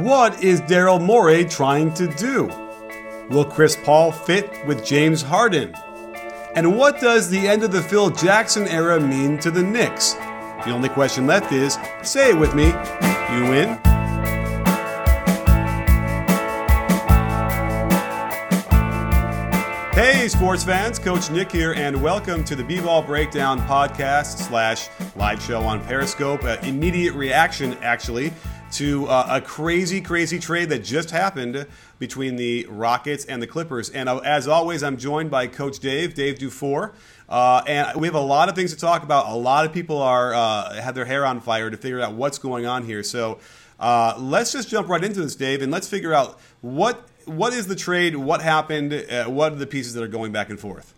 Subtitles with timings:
[0.00, 2.48] What is Daryl Morey trying to do?
[3.30, 5.74] Will Chris Paul fit with James Harden?
[6.54, 10.12] And what does the end of the Phil Jackson era mean to the Knicks?
[10.12, 12.66] The only question left is say it with me.
[12.66, 13.78] You win?
[19.94, 25.42] Hey, sports fans, Coach Nick here, and welcome to the B-Ball Breakdown podcast slash live
[25.42, 26.44] show on Periscope.
[26.44, 28.34] Uh, immediate reaction, actually,
[28.72, 31.66] to uh, a crazy, crazy trade that just happened
[31.98, 33.90] between the Rockets and the Clippers.
[33.90, 36.94] And uh, as always, I'm joined by Coach Dave, Dave Dufour.
[37.28, 39.26] Uh, and we have a lot of things to talk about.
[39.26, 42.38] A lot of people are uh, have their hair on fire to figure out what's
[42.38, 43.02] going on here.
[43.02, 43.40] So
[43.80, 47.66] uh, let's just jump right into this, Dave, and let's figure out what what is
[47.66, 50.95] the trade, what happened, uh, what are the pieces that are going back and forth.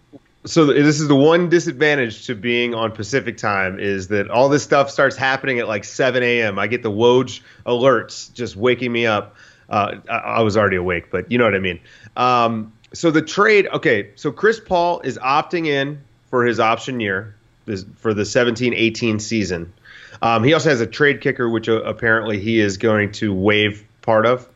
[0.48, 4.62] So this is the one disadvantage to being on Pacific time is that all this
[4.62, 6.58] stuff starts happening at like 7 a.m.
[6.58, 9.36] I get the Woj alerts just waking me up.
[9.68, 11.80] Uh, I, I, was already awake, but you know what I mean.
[12.16, 14.12] Um, so the trade, okay.
[14.14, 19.74] So Chris Paul is opting in for his option year this, for the 17-18 season.
[20.22, 23.84] Um, he also has a trade kicker, which uh, apparently he is going to waive
[24.00, 24.48] part of.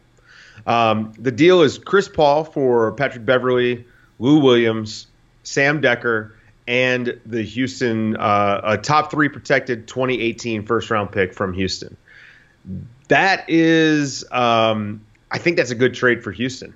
[0.66, 3.84] Um, the deal is Chris Paul for Patrick Beverley,
[4.18, 5.08] Lou Williams,
[5.42, 6.32] Sam Dekker,
[6.66, 11.96] and the Houston uh, a top three protected 2018 first round pick from Houston.
[13.08, 16.74] That is, um, I think that's a good trade for Houston.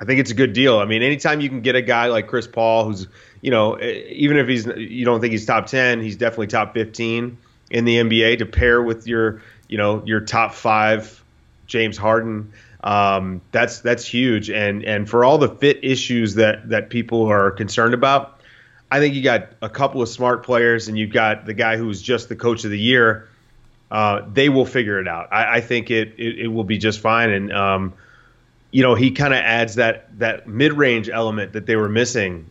[0.00, 0.78] I think it's a good deal.
[0.78, 3.06] I mean, anytime you can get a guy like Chris Paul, who's
[3.40, 7.38] you know, even if he's you don't think he's top 10, he's definitely top 15
[7.70, 11.22] in the NBA to pair with your you know your top five
[11.66, 12.52] James Harden.
[12.82, 17.50] Um, that's that's huge, and and for all the fit issues that that people are
[17.52, 18.40] concerned about,
[18.90, 22.02] I think you got a couple of smart players, and you've got the guy who's
[22.02, 23.28] just the coach of the year.
[23.90, 25.28] Uh, they will figure it out.
[25.32, 27.92] I, I think it, it, it will be just fine, and um,
[28.72, 32.50] you know he kind of adds that that mid range element that they were missing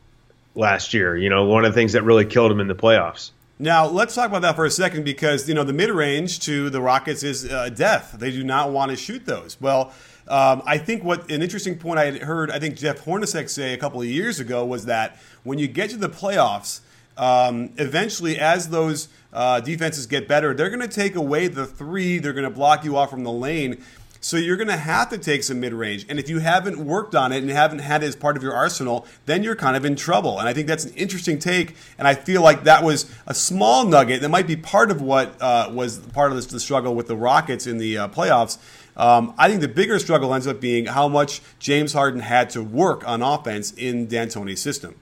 [0.55, 1.17] last year.
[1.17, 3.31] You know, one of the things that really killed him in the playoffs.
[3.61, 6.71] Now let's talk about that for a second because you know the mid range to
[6.71, 8.15] the Rockets is uh, death.
[8.17, 9.61] They do not want to shoot those.
[9.61, 9.93] Well,
[10.27, 13.73] um, I think what an interesting point I had heard I think Jeff Hornacek say
[13.73, 16.79] a couple of years ago was that when you get to the playoffs,
[17.17, 22.17] um, eventually as those uh, defenses get better, they're going to take away the three.
[22.17, 23.83] They're going to block you off from the lane.
[24.23, 26.05] So you're going to have to take some mid range.
[26.07, 28.53] And if you haven't worked on it and haven't had it as part of your
[28.53, 30.37] arsenal, then you're kind of in trouble.
[30.37, 31.75] And I think that's an interesting take.
[31.97, 35.41] And I feel like that was a small nugget that might be part of what
[35.41, 38.59] uh, was part of this, the struggle with the Rockets in the uh, playoffs.
[38.95, 42.61] Um, I think the bigger struggle ends up being how much James Harden had to
[42.61, 44.95] work on offense in D'Antoni's system.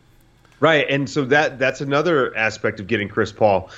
[0.61, 3.69] Right, and so that that's another aspect of getting Chris Paul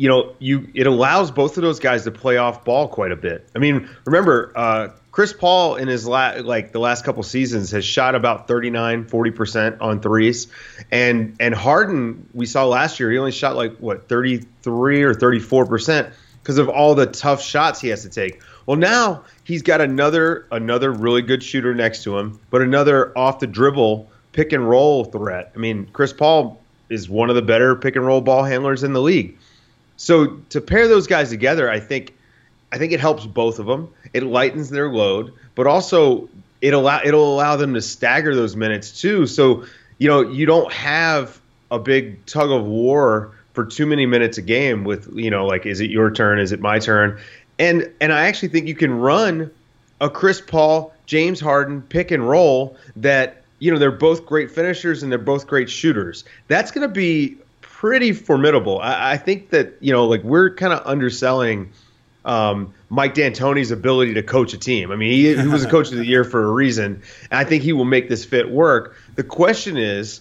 [0.00, 3.16] you know, you it allows both of those guys to play off ball quite a
[3.16, 3.46] bit.
[3.54, 7.84] I mean, remember, uh, Chris Paul in his la- like the last couple seasons has
[7.84, 10.46] shot about 39, 40% on threes.
[10.90, 16.10] And and Harden, we saw last year, he only shot like what, 33 or 34%
[16.42, 18.40] because of all the tough shots he has to take.
[18.64, 23.40] Well, now he's got another another really good shooter next to him, but another off
[23.40, 25.52] the dribble pick and roll threat.
[25.54, 26.58] I mean, Chris Paul
[26.88, 29.36] is one of the better pick and roll ball handlers in the league.
[30.00, 32.16] So to pair those guys together, I think
[32.72, 33.92] I think it helps both of them.
[34.14, 36.26] It lightens their load, but also
[36.62, 39.26] it allow it'll allow them to stagger those minutes too.
[39.26, 39.66] So
[39.98, 41.38] you know you don't have
[41.70, 45.66] a big tug of war for too many minutes a game with you know like
[45.66, 47.20] is it your turn is it my turn
[47.58, 49.50] and and I actually think you can run
[50.00, 55.02] a Chris Paul James Harden pick and roll that you know they're both great finishers
[55.02, 56.24] and they're both great shooters.
[56.48, 57.36] That's going to be
[57.80, 58.78] pretty formidable.
[58.78, 61.72] I, I think that you know, like we're kind of underselling
[62.26, 64.92] um, Mike D'Antoni's ability to coach a team.
[64.92, 67.44] I mean, he, he was a coach of the year for a reason, and I
[67.44, 68.96] think he will make this fit work.
[69.14, 70.20] The question is,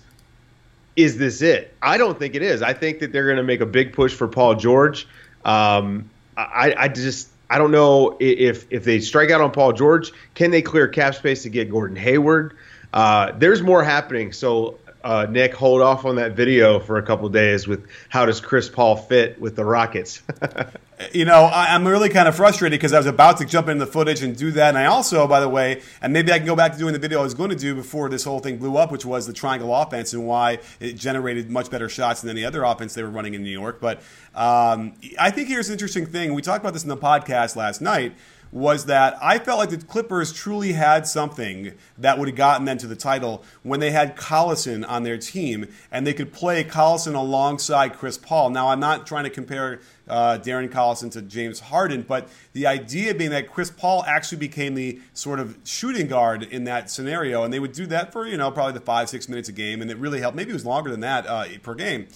[0.96, 1.76] is this it?
[1.82, 2.62] I don't think it is.
[2.62, 5.06] I think that they're going to make a big push for Paul George.
[5.44, 10.14] Um, I, I just I don't know if if they strike out on Paul George,
[10.34, 12.56] can they clear cap space to get Gordon Hayward?
[12.94, 14.32] Uh, there's more happening.
[14.32, 18.42] So uh, Nick hold off on that video for a couple days with how does
[18.42, 20.22] Chris Paul fit with the Rockets.
[21.14, 23.86] you know, I, am really kind of frustrated because I was about to jump into
[23.86, 26.46] the footage and do that, and I also, by the way, and maybe I can
[26.46, 28.58] go back to doing the video I was going to do before this whole thing
[28.58, 32.32] blew up, which was the triangle offense and why it generated much better shots than
[32.32, 33.80] any other offense they were running in New York.
[33.80, 34.02] But
[34.36, 36.34] um, I think here's an interesting thing.
[36.34, 38.14] We talked about this in the podcast last night
[38.52, 42.78] was that I felt like the Clippers truly had something that would have gotten them
[42.80, 47.16] to the title when they had Collison on their team and they could play Collison
[47.16, 48.50] alongside Chris Paul.
[48.50, 53.14] Now, I'm not trying to compare uh, Darren Collison to James Harden, but the idea
[53.14, 57.54] being that Chris Paul actually became the sort of shooting guard in that scenario, and
[57.54, 59.92] they would do that for, you know, probably the five, six minutes a game, and
[59.92, 60.36] it really helped.
[60.36, 62.08] Maybe it was longer than that uh, per game.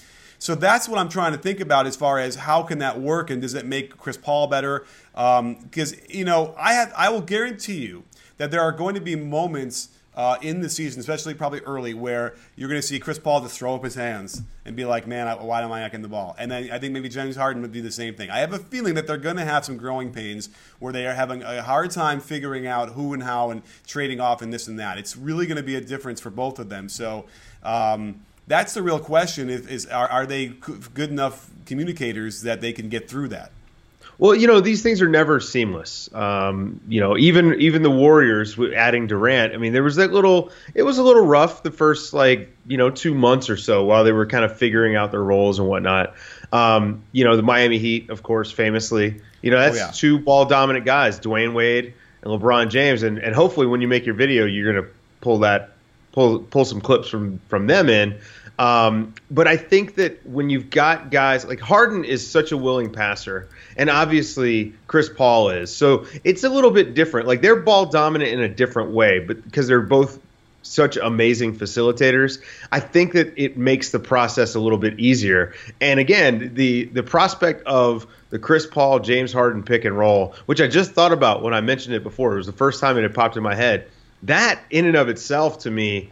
[0.43, 3.29] So that's what I'm trying to think about as far as how can that work
[3.29, 4.85] and does it make Chris Paul better?
[5.13, 8.03] Because um, you know, I have I will guarantee you
[8.35, 9.87] that there are going to be moments
[10.17, 13.57] uh, in the season, especially probably early, where you're going to see Chris Paul just
[13.57, 16.35] throw up his hands and be like, "Man, why am I not getting the ball?"
[16.37, 18.29] And then I think maybe James Harden would do the same thing.
[18.29, 20.49] I have a feeling that they're going to have some growing pains
[20.79, 24.41] where they are having a hard time figuring out who and how and trading off
[24.41, 24.97] and this and that.
[24.97, 26.89] It's really going to be a difference for both of them.
[26.89, 27.27] So.
[27.63, 32.73] Um, that's the real question: is, is are, are they good enough communicators that they
[32.73, 33.51] can get through that?
[34.19, 36.13] Well, you know, these things are never seamless.
[36.13, 39.53] Um, you know, even even the Warriors adding Durant.
[39.53, 40.51] I mean, there was that little.
[40.75, 44.03] It was a little rough the first like you know two months or so while
[44.03, 46.13] they were kind of figuring out their roles and whatnot.
[46.51, 49.19] Um, you know, the Miami Heat, of course, famously.
[49.41, 49.91] You know, that's oh, yeah.
[49.91, 54.05] two ball dominant guys, Dwyane Wade and LeBron James, and and hopefully when you make
[54.05, 54.87] your video, you're gonna
[55.21, 55.72] pull that
[56.13, 58.19] pull pull some clips from from them in.
[58.59, 62.91] Um, but I think that when you've got guys like Harden is such a willing
[62.91, 67.27] passer, and obviously Chris Paul is, so it's a little bit different.
[67.27, 70.19] Like they're ball dominant in a different way, but because they're both
[70.61, 72.39] such amazing facilitators,
[72.71, 75.53] I think that it makes the process a little bit easier.
[75.81, 80.61] And again, the the prospect of the Chris Paul James Harden pick and roll, which
[80.61, 83.01] I just thought about when I mentioned it before, it was the first time it
[83.01, 83.87] had popped in my head
[84.23, 86.11] that in and of itself to me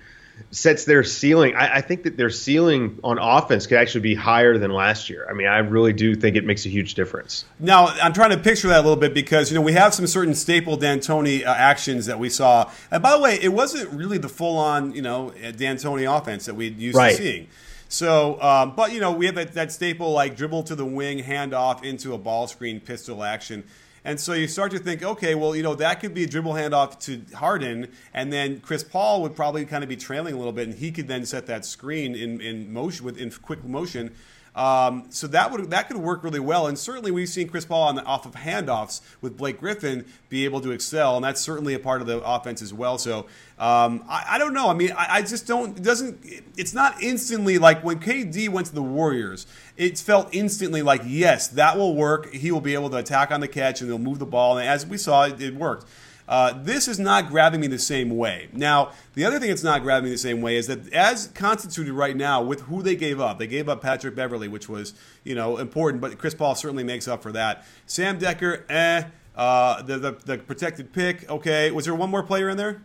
[0.50, 1.56] sets their ceiling.
[1.56, 5.28] I, I, think that their ceiling on offense could actually be higher than last year.
[5.30, 7.46] I mean, I really do think it makes a huge difference.
[7.60, 10.08] Now, I'm trying to picture that a little bit because you know we have some
[10.08, 12.72] certain staple D'Antoni uh, actions that we saw.
[12.90, 16.78] And by the way, it wasn't really the full-on you know D'Antoni offense that we'd
[16.78, 17.12] used right.
[17.12, 17.48] to seeing.
[17.88, 21.20] So, um, but you know, we have that, that staple like dribble to the wing,
[21.20, 23.66] hand off into a ball screen, pistol action.
[24.04, 26.54] And so you start to think, okay, well, you know, that could be a dribble
[26.54, 30.54] handoff to Harden, and then Chris Paul would probably kind of be trailing a little
[30.54, 34.12] bit, and he could then set that screen in, in motion with in quick motion
[34.54, 37.84] um, so that would that could work really well, and certainly we've seen Chris Paul
[37.84, 41.74] on the off of handoffs with Blake Griffin be able to excel, and that's certainly
[41.74, 42.98] a part of the offense as well.
[42.98, 43.28] So
[43.58, 44.68] um, I, I, don't know.
[44.68, 45.78] I mean, I, I, just don't.
[45.78, 46.26] It doesn't.
[46.58, 49.48] It's not instantly like when KD went to the Warriors.
[49.78, 52.34] It felt instantly like yes, that will work.
[52.34, 54.68] He will be able to attack on the catch and he'll move the ball, and
[54.68, 55.86] as we saw, it, it worked.
[56.28, 58.48] Uh, this is not grabbing me the same way.
[58.54, 61.94] Now, the other thing that's not grabbing me the same way is that as constituted
[61.94, 65.36] right now with who they gave up, they gave up Patrick Beverley, which was you
[65.36, 67.66] know important, but Chris Paul certainly makes up for that.
[67.86, 69.04] Sam Dekker, eh.
[69.34, 71.72] Uh, the, the, the protected pick, okay.
[71.72, 72.82] Was there one more player in there?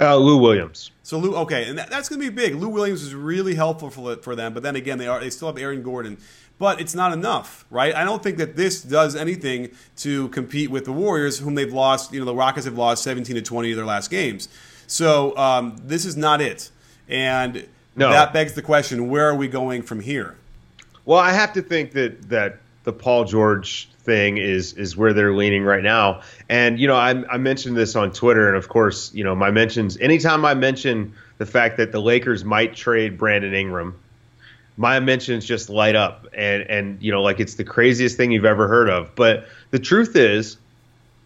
[0.00, 0.92] Uh, Lou Williams.
[1.02, 2.54] So Lou, okay, and that, that's going to be big.
[2.54, 5.48] Lou Williams is really helpful for, for them, but then again, they are they still
[5.48, 6.16] have Aaron Gordon
[6.60, 7.94] but it's not enough, right?
[7.94, 12.12] I don't think that this does anything to compete with the Warriors, whom they've lost.
[12.12, 14.50] You know, the Rockets have lost 17 to 20 of their last games.
[14.86, 16.70] So um, this is not it,
[17.08, 18.10] and no.
[18.10, 20.36] that begs the question: Where are we going from here?
[21.06, 25.34] Well, I have to think that that the Paul George thing is is where they're
[25.34, 26.20] leaning right now.
[26.50, 29.50] And you know, I, I mentioned this on Twitter, and of course, you know, my
[29.50, 29.96] mentions.
[29.96, 33.98] Anytime I mention the fact that the Lakers might trade Brandon Ingram
[34.76, 38.44] my mentions just light up and and you know like it's the craziest thing you've
[38.44, 39.14] ever heard of.
[39.14, 40.56] But the truth is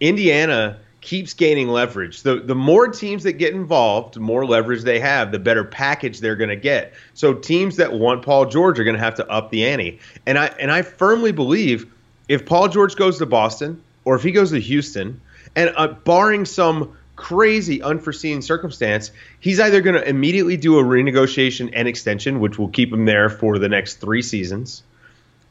[0.00, 2.22] indiana keeps gaining leverage.
[2.22, 6.20] The the more teams that get involved the more leverage they have the better package
[6.20, 6.94] they're going to get.
[7.14, 10.00] So teams that want paul george are going to have to up the ante.
[10.26, 11.92] And i and i firmly believe
[12.28, 15.20] if paul george goes to boston or if he goes to houston
[15.56, 21.71] and uh, barring some crazy unforeseen circumstance, he's either going to immediately do a renegotiation
[21.73, 24.83] and extension, which will keep him there for the next three seasons,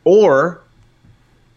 [0.03, 0.62] or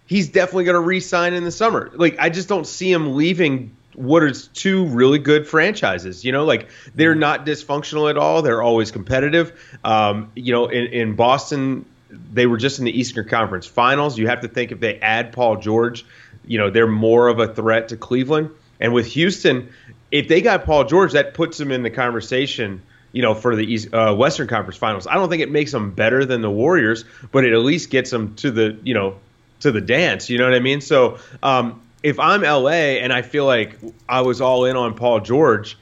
[0.07, 1.91] he's definitely going to re-sign in the summer.
[1.95, 6.25] Like I just don't see him leaving what is two really good franchises.
[6.25, 8.43] You know, like they're not dysfunctional at all.
[8.43, 9.79] They're always competitive.
[9.83, 11.85] Um, you know, in, in Boston,
[12.33, 14.19] they were just in the Eastern Conference Finals.
[14.19, 16.05] You have to think if they add Paul George,
[16.47, 18.51] you know, they're more of a threat to Cleveland.
[18.79, 19.73] And with Houston,
[20.11, 22.83] if they got Paul George, that puts them in the conversation,
[23.13, 25.07] you know, for the East, uh, Western Conference Finals.
[25.07, 28.11] I don't think it makes them better than the Warriors, but it at least gets
[28.11, 29.17] them to the, you know,
[29.61, 30.31] to the dance.
[30.31, 30.81] You know what I mean?
[30.81, 35.21] So um, if I'm LA and I feel like I was all in on Paul
[35.21, 35.77] George,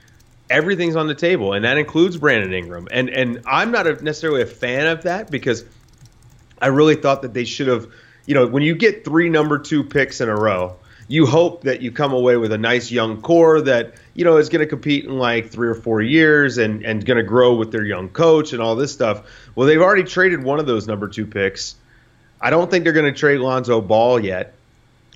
[0.49, 2.88] everything's on the table, and that includes Brandon Ingram.
[2.90, 5.64] And and I'm not a, necessarily a fan of that because
[6.61, 7.88] I really thought that they should have,
[8.26, 10.76] you know, when you get three number two picks in a row,
[11.08, 14.49] you hope that you come away with a nice young core that you know is
[14.49, 17.73] going to compete in like three or four years and and going to grow with
[17.73, 19.28] their young coach and all this stuff.
[19.54, 21.76] Well, they've already traded one of those number two picks.
[22.40, 24.54] I don't think they're going to trade Lonzo Ball yet.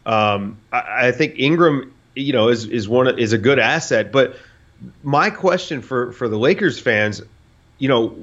[0.07, 4.13] Um, I, I, think Ingram, you know, is is one is a good asset.
[4.13, 4.37] But
[5.03, 7.23] my question for for the Lakers fans,
[7.79, 8.17] you know,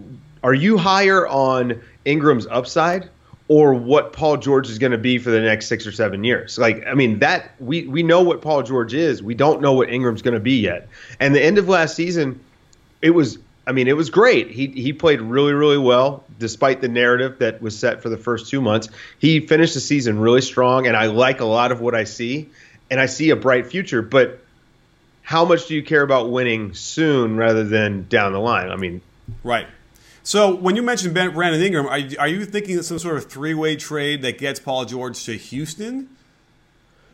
[0.43, 3.09] are you higher on Ingram's upside
[3.47, 6.57] or what Paul George is going to be for the next six or seven years.
[6.57, 9.21] Like, I mean, that we we know what Paul George is.
[9.21, 10.87] We don't know what Ingram's going to be yet.
[11.19, 12.39] And the end of last season,
[13.01, 13.37] it was.
[13.67, 14.51] I mean, it was great.
[14.51, 18.49] He he played really really well despite the narrative that was set for the first
[18.49, 18.89] two months.
[19.17, 22.49] He finished the season really strong, and I like a lot of what I see,
[22.91, 24.03] and I see a bright future.
[24.03, 24.39] But
[25.23, 28.69] how much do you care about winning soon rather than down the line?
[28.69, 29.01] I mean,
[29.43, 29.65] right.
[30.25, 33.75] So when you mentioned Brandon Ingram, are, are you thinking of some sort of three-way
[33.75, 36.09] trade that gets Paul George to Houston?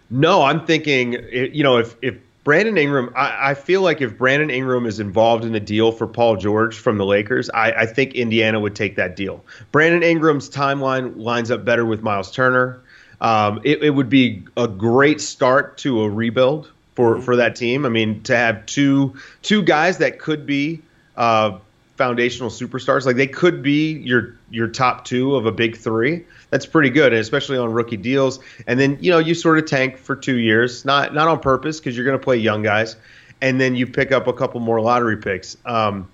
[0.10, 2.16] No, I'm thinking, you know, if if
[2.46, 6.08] Brandon Ingram, I, I, feel like if Brandon Ingram is involved in a deal for
[6.08, 9.44] Paul George from the Lakers, I, I, think Indiana would take that deal.
[9.72, 12.82] Brandon Ingram's timeline lines up better with Miles Turner.
[13.20, 17.26] Um, it, it, would be a great start to a rebuild for, mm-hmm.
[17.26, 17.86] for that team.
[17.86, 20.82] I mean, to have two two guys that could be
[21.16, 21.60] uh,
[22.02, 23.06] foundational superstars.
[23.06, 26.26] Like they could be your your top two of a big three.
[26.50, 28.40] That's pretty good, and especially on rookie deals.
[28.66, 31.80] And then you know you sort of tank for two years, not not on purpose
[31.80, 32.96] because you're going to play young guys,
[33.40, 35.58] and then you pick up a couple more lottery picks.
[35.64, 36.10] Um,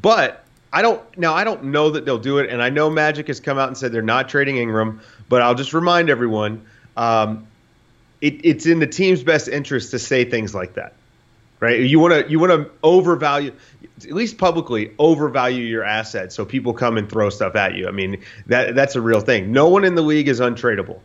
[0.00, 3.26] but I don't now I don't know that they'll do it, and I know Magic
[3.26, 5.00] has come out and said they're not trading Ingram.
[5.28, 6.64] But I'll just remind everyone,
[6.96, 7.48] um,
[8.20, 10.94] it, it's in the team's best interest to say things like that
[11.64, 11.80] right?
[11.80, 13.52] You want to you want to overvalue,
[13.98, 17.86] at least publicly, overvalue your assets so people come and throw stuff at you.
[17.86, 19.52] I mean, that that's a real thing.
[19.52, 21.00] No one in the league is untradeable.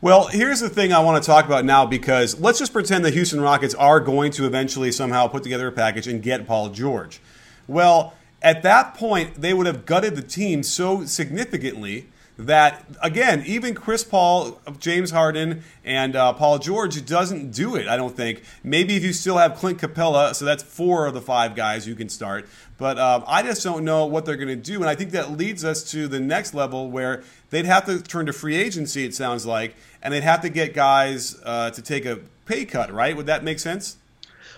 [0.00, 3.10] Well, here's the thing I want to talk about now because let's just pretend the
[3.10, 7.20] Houston Rockets are going to eventually somehow put together a package and get Paul George.
[7.66, 12.06] Well, at that point, they would have gutted the team so significantly
[12.38, 17.88] that again, even Chris Paul, James Harden, and uh, Paul George doesn't do it.
[17.88, 18.42] I don't think.
[18.62, 21.96] Maybe if you still have Clint Capela, so that's four of the five guys you
[21.96, 22.48] can start.
[22.78, 25.32] But uh, I just don't know what they're going to do, and I think that
[25.32, 29.04] leads us to the next level where they'd have to turn to free agency.
[29.04, 32.92] It sounds like, and they'd have to get guys uh, to take a pay cut.
[32.92, 33.16] Right?
[33.16, 33.96] Would that make sense?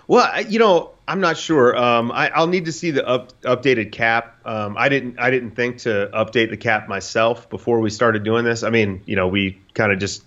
[0.07, 1.77] Well, you know, I'm not sure.
[1.77, 4.37] Um, I, will need to see the up, updated cap.
[4.45, 5.19] Um, I didn't.
[5.19, 8.63] I didn't think to update the cap myself before we started doing this.
[8.63, 10.23] I mean, you know, we kind of just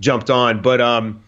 [0.00, 1.22] jumped on, but um,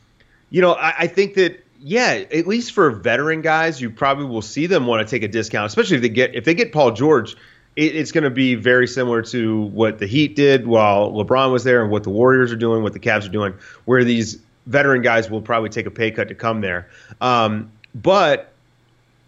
[0.51, 4.43] you know, I, I think that yeah, at least for veteran guys, you probably will
[4.43, 6.93] see them want to take a discount, especially if they get if they get Paul
[6.93, 7.37] George.
[7.77, 11.65] It, it's going to be very similar to what the Heat did while LeBron was
[11.65, 13.55] there, and what the Warriors are doing, what the Cavs are doing,
[13.85, 16.89] where these veteran guys will probably take a pay cut to come there.
[17.21, 18.53] Um, but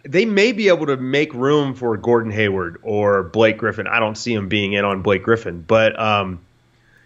[0.02, 3.86] they may be able to make room for Gordon Hayward or Blake Griffin.
[3.86, 6.40] I don't see him being in on Blake Griffin, but um,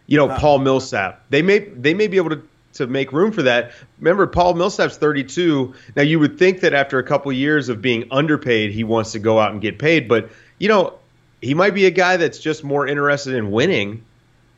[0.07, 1.25] you know, Paul Millsap.
[1.31, 2.43] They may they may be able to
[2.75, 3.73] to make room for that.
[3.99, 5.75] Remember, Paul Millsap's 32.
[5.97, 9.19] Now, you would think that after a couple years of being underpaid, he wants to
[9.19, 10.09] go out and get paid.
[10.09, 10.95] But you know,
[11.41, 14.05] he might be a guy that's just more interested in winning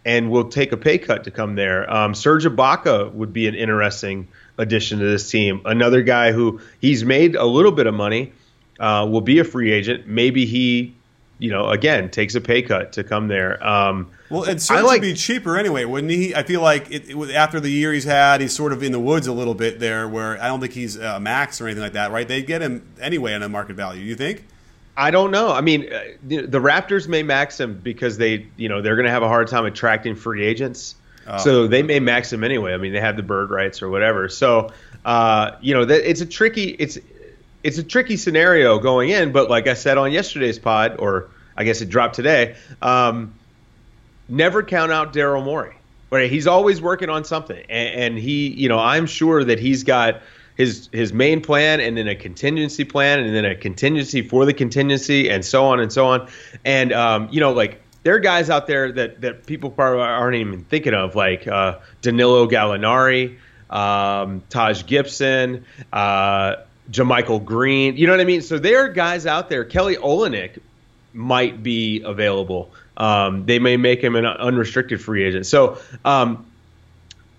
[0.05, 1.91] and will take a pay cut to come there.
[1.93, 4.29] Um, Serge Ibaka would be an interesting
[4.59, 5.63] addition to this team.
[5.65, 8.33] Another guy who he's made a little bit of money,
[8.83, 10.07] uh, will be a free agent.
[10.07, 10.95] Maybe he,
[11.39, 13.65] you know, again takes a pay cut to come there.
[13.65, 16.35] Um, well, it seems like, to be cheaper anyway, wouldn't he?
[16.35, 19.01] I feel like it, it, after the year he's had, he's sort of in the
[19.01, 20.09] woods a little bit there.
[20.09, 22.27] Where I don't think he's uh, max or anything like that, right?
[22.27, 24.03] They'd get him anyway on a market value.
[24.03, 24.47] You think?
[24.97, 25.51] I don't know.
[25.51, 29.07] I mean, uh, the, the Raptors may max him because they, you know, they're going
[29.07, 30.97] to have a hard time attracting free agents.
[31.27, 31.39] Oh.
[31.39, 32.75] So they may max him anyway.
[32.75, 34.29] I mean, they have the bird rights or whatever.
[34.29, 34.71] So,
[35.05, 36.99] uh, you know, that it's a tricky it's
[37.63, 39.33] it's a tricky scenario going in.
[39.33, 43.35] But like I said on yesterday's pod, or I guess it dropped today, um,
[44.29, 45.77] never count out Daryl Morey.
[46.11, 46.31] Right?
[46.31, 50.21] He's always working on something, and, and he, you know, I'm sure that he's got
[50.63, 54.55] his his main plan and then a contingency plan and then a contingency for the
[54.55, 56.29] contingency and so on and so on.
[56.65, 60.37] And um, you know, like there are guys out there that that people probably aren't
[60.37, 63.37] even thinking of, like uh, Danilo Gallinari,
[63.71, 65.65] um, Taj Gibson.
[65.93, 66.57] Uh,
[66.91, 67.97] JaMychal Green.
[67.97, 68.43] You know what I mean?
[68.43, 69.65] So there are guys out there.
[69.65, 70.59] Kelly Olynyk
[71.15, 72.71] might be available.
[72.97, 75.47] Um, they may make him an unrestricted free agent.
[75.47, 76.45] So um,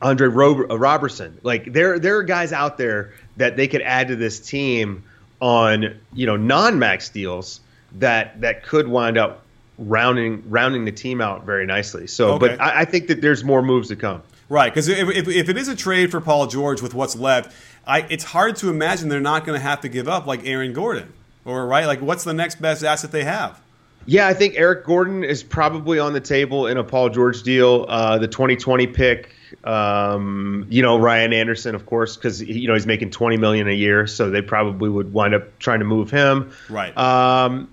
[0.03, 4.15] Andre uh, Roberson, like there there are guys out there that they could add to
[4.15, 5.03] this team
[5.39, 7.61] on you know non max deals
[7.99, 9.43] that that could wind up
[9.77, 12.07] rounding rounding the team out very nicely.
[12.07, 12.49] So, okay.
[12.49, 14.21] but I, I, think that there's more moves to come.
[14.49, 17.55] Right, because if, if, if, it is a trade for Paul George with what's left,
[17.87, 20.73] I, it's hard to imagine they're not going to have to give up like Aaron
[20.73, 21.11] Gordon,
[21.45, 23.59] or right, like what's the next best asset they have?
[24.05, 27.85] Yeah, I think Eric Gordon is probably on the table in a Paul George deal.
[27.87, 29.33] Uh, the 2020 pick,
[29.63, 33.73] um, you know, Ryan Anderson, of course, because you know he's making 20 million a
[33.73, 36.51] year, so they probably would wind up trying to move him.
[36.69, 36.95] Right.
[36.97, 37.69] Um,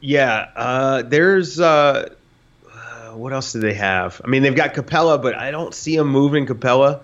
[0.00, 2.10] yeah, uh, there's uh,
[3.14, 4.20] what else do they have?
[4.24, 7.02] I mean, they've got Capela, but I don't see them moving Capela.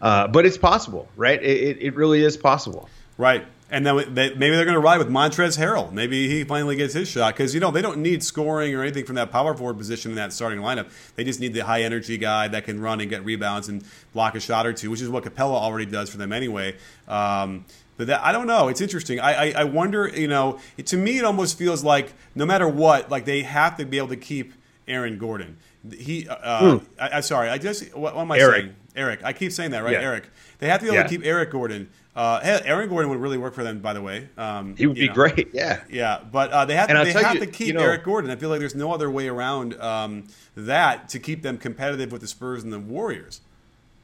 [0.00, 1.42] Uh, but it's possible, right?
[1.42, 2.90] It, it, it, really is possible.
[3.16, 3.46] Right.
[3.74, 5.90] And then they, maybe they're going to ride with Montrezl Harrell.
[5.90, 9.04] Maybe he finally gets his shot because you know they don't need scoring or anything
[9.04, 10.92] from that power forward position in that starting lineup.
[11.16, 14.36] They just need the high energy guy that can run and get rebounds and block
[14.36, 16.76] a shot or two, which is what Capela already does for them anyway.
[17.08, 17.64] Um,
[17.96, 18.68] but that, I don't know.
[18.68, 19.18] It's interesting.
[19.18, 20.06] I, I, I wonder.
[20.06, 23.76] You know, it, to me, it almost feels like no matter what, like they have
[23.78, 24.52] to be able to keep
[24.86, 25.56] Aaron Gordon.
[25.92, 26.84] He, uh, hmm.
[26.96, 27.48] I, am sorry.
[27.50, 28.62] I just what, what am I Eric.
[28.62, 28.76] saying?
[28.94, 29.24] Eric.
[29.24, 29.94] I keep saying that, right?
[29.94, 30.02] Yeah.
[30.02, 30.28] Eric.
[30.60, 31.02] They have to be able yeah.
[31.02, 31.90] to keep Eric Gordon.
[32.16, 34.28] Uh, Aaron Gordon would really work for them, by the way.
[34.38, 35.14] Um, he would be know.
[35.14, 35.48] great.
[35.52, 35.82] Yeah.
[35.90, 38.30] Yeah, but uh, they have to, they have you, to keep you know, Eric Gordon.
[38.30, 42.20] I feel like there's no other way around um, that to keep them competitive with
[42.20, 43.40] the Spurs and the Warriors.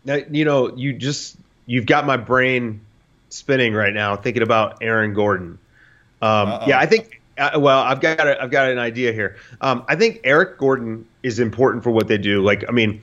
[0.04, 1.36] Now, you know, you just
[1.66, 2.80] you've got my brain
[3.28, 5.58] spinning right now thinking about Aaron Gordon.
[6.20, 7.20] Um, yeah, I think.
[7.38, 9.36] Uh, well, I've got a, I've got an idea here.
[9.62, 12.42] Um, I think Eric Gordon is important for what they do.
[12.42, 13.00] Like, I mean,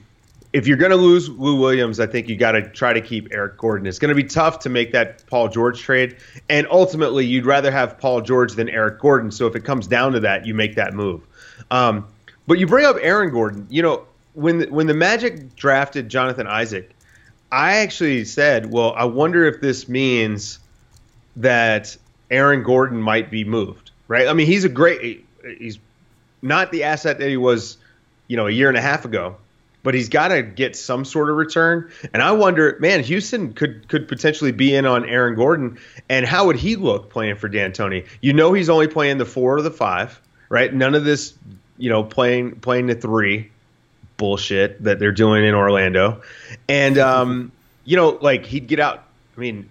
[0.54, 3.28] if you're going to lose Lou Williams, I think you got to try to keep
[3.32, 3.86] Eric Gordon.
[3.86, 6.18] It's going to be tough to make that Paul George trade,
[6.50, 9.32] and ultimately, you'd rather have Paul George than Eric Gordon.
[9.32, 11.22] So if it comes down to that, you make that move.
[11.70, 12.08] Um,
[12.48, 13.68] but you bring up Aaron Gordon.
[13.70, 16.92] You know, when the, when the Magic drafted Jonathan Isaac,
[17.52, 20.60] I actually said, well, I wonder if this means
[21.38, 21.96] that
[22.30, 24.28] Aaron Gordon might be moved, right?
[24.28, 25.26] I mean, he's a great,
[25.58, 25.80] he's
[26.42, 27.78] not the asset that he was,
[28.28, 29.38] you know, a year and a half ago,
[29.88, 31.90] but he's got to get some sort of return.
[32.14, 36.48] And I wonder, man, Houston could could potentially be in on Aaron Gordon, and how
[36.48, 38.06] would he look playing for D'Antoni?
[38.20, 40.20] You know, he's only playing the four or the five,
[40.50, 40.74] right?
[40.74, 41.36] None of this,
[41.78, 43.50] you know, playing playing the three
[44.18, 46.22] bullshit that they're doing in Orlando.
[46.68, 47.54] And um,
[47.86, 49.06] you know, like he'd get out.
[49.38, 49.70] I mean,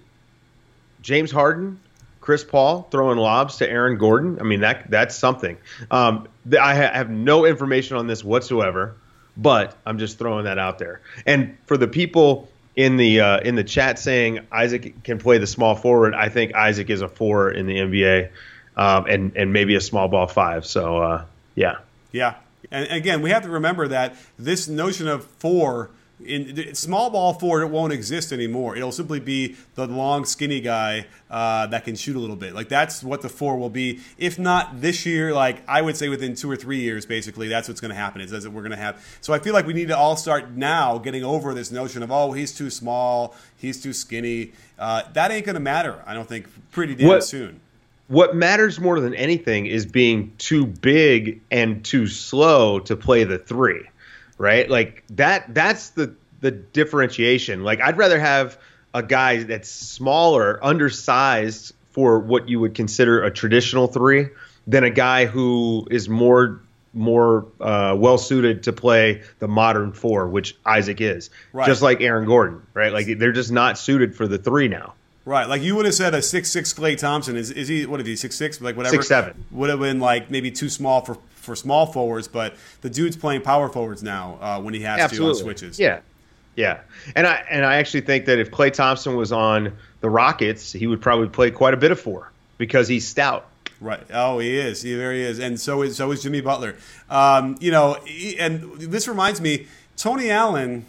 [1.02, 1.78] James Harden,
[2.22, 4.38] Chris Paul throwing lobs to Aaron Gordon.
[4.40, 5.58] I mean, that that's something.
[5.90, 6.26] Um,
[6.58, 8.96] I have no information on this whatsoever,
[9.36, 11.00] but I'm just throwing that out there.
[11.24, 15.46] And for the people in the uh, in the chat saying Isaac can play the
[15.46, 18.30] small forward, I think Isaac is a four in the NBA,
[18.76, 20.66] um, and and maybe a small ball five.
[20.66, 21.78] So uh, yeah,
[22.12, 22.34] yeah,
[22.70, 25.90] and again, we have to remember that this notion of four
[26.24, 28.76] in small ball four it won't exist anymore.
[28.76, 32.54] It'll simply be the long, skinny guy uh, that can shoot a little bit.
[32.54, 34.00] Like that's what the four will be.
[34.16, 37.68] If not this year, like I would say within two or three years, basically that's
[37.68, 38.20] what's going to happen.
[38.20, 39.04] Is that we're going to have.
[39.20, 42.10] So I feel like we need to all start now getting over this notion of
[42.10, 44.52] oh he's too small, he's too skinny.
[44.78, 46.02] Uh, that ain't going to matter.
[46.06, 47.60] I don't think pretty damn what, soon
[48.08, 53.38] what matters more than anything is being too big and too slow to play the
[53.38, 53.88] three,
[54.38, 54.68] right?
[54.68, 57.64] Like that that's the the differentiation.
[57.64, 58.58] Like I'd rather have
[58.94, 64.28] a guy that's smaller, undersized for what you would consider a traditional three
[64.66, 66.60] than a guy who is more
[66.92, 71.30] more uh, well suited to play the modern four, which Isaac is.
[71.52, 71.66] Right.
[71.66, 72.92] Just like Aaron Gordon, right?
[72.92, 74.94] Like they're just not suited for the three now.
[75.26, 78.00] Right, like you would have said a six six Klay Thompson is is he what
[78.00, 81.04] is he six six like whatever six seven would have been like maybe too small
[81.04, 85.00] for for small forwards, but the dude's playing power forwards now uh, when he has
[85.00, 85.34] Absolutely.
[85.34, 85.80] to on switches.
[85.80, 85.98] Yeah,
[86.54, 86.78] yeah,
[87.16, 90.86] and I and I actually think that if Klay Thompson was on the Rockets, he
[90.86, 93.48] would probably play quite a bit of four because he's stout.
[93.80, 94.06] Right.
[94.12, 94.82] Oh, he is.
[94.82, 96.76] He very is, and so is so is Jimmy Butler.
[97.10, 100.86] Um, you know, he, and this reminds me, Tony Allen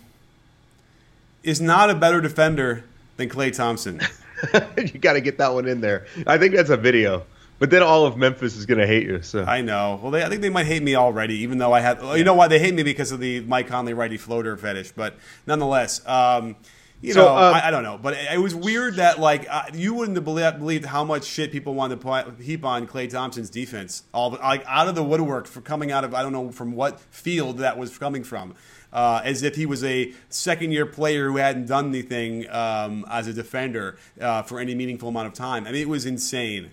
[1.42, 2.84] is not a better defender
[3.18, 4.00] than Klay Thompson.
[4.78, 6.08] you got to get that one in there.
[6.26, 7.26] I think that's a video.
[7.60, 9.22] But then all of Memphis is going to hate you.
[9.24, 10.00] So I know.
[10.02, 12.04] Well, they, I think they might hate me already, even though I have.
[12.18, 14.92] You know why they hate me because of the Mike Conley righty floater fetish.
[14.92, 15.16] But
[15.48, 16.56] nonetheless, um,
[17.02, 17.98] you so, know, um, I, I, don't know.
[17.98, 21.52] But it, it, was weird that like uh, you wouldn't have believed how much shit
[21.52, 25.62] people wanted to heap on Klay Thompson's defense, all like out of the woodwork for
[25.62, 28.56] coming out of I don't know from what field that was coming from.
[28.98, 33.28] Uh, as if he was a second year player who hadn't done anything um, as
[33.28, 35.68] a defender uh, for any meaningful amount of time.
[35.68, 36.72] I mean, it was insane.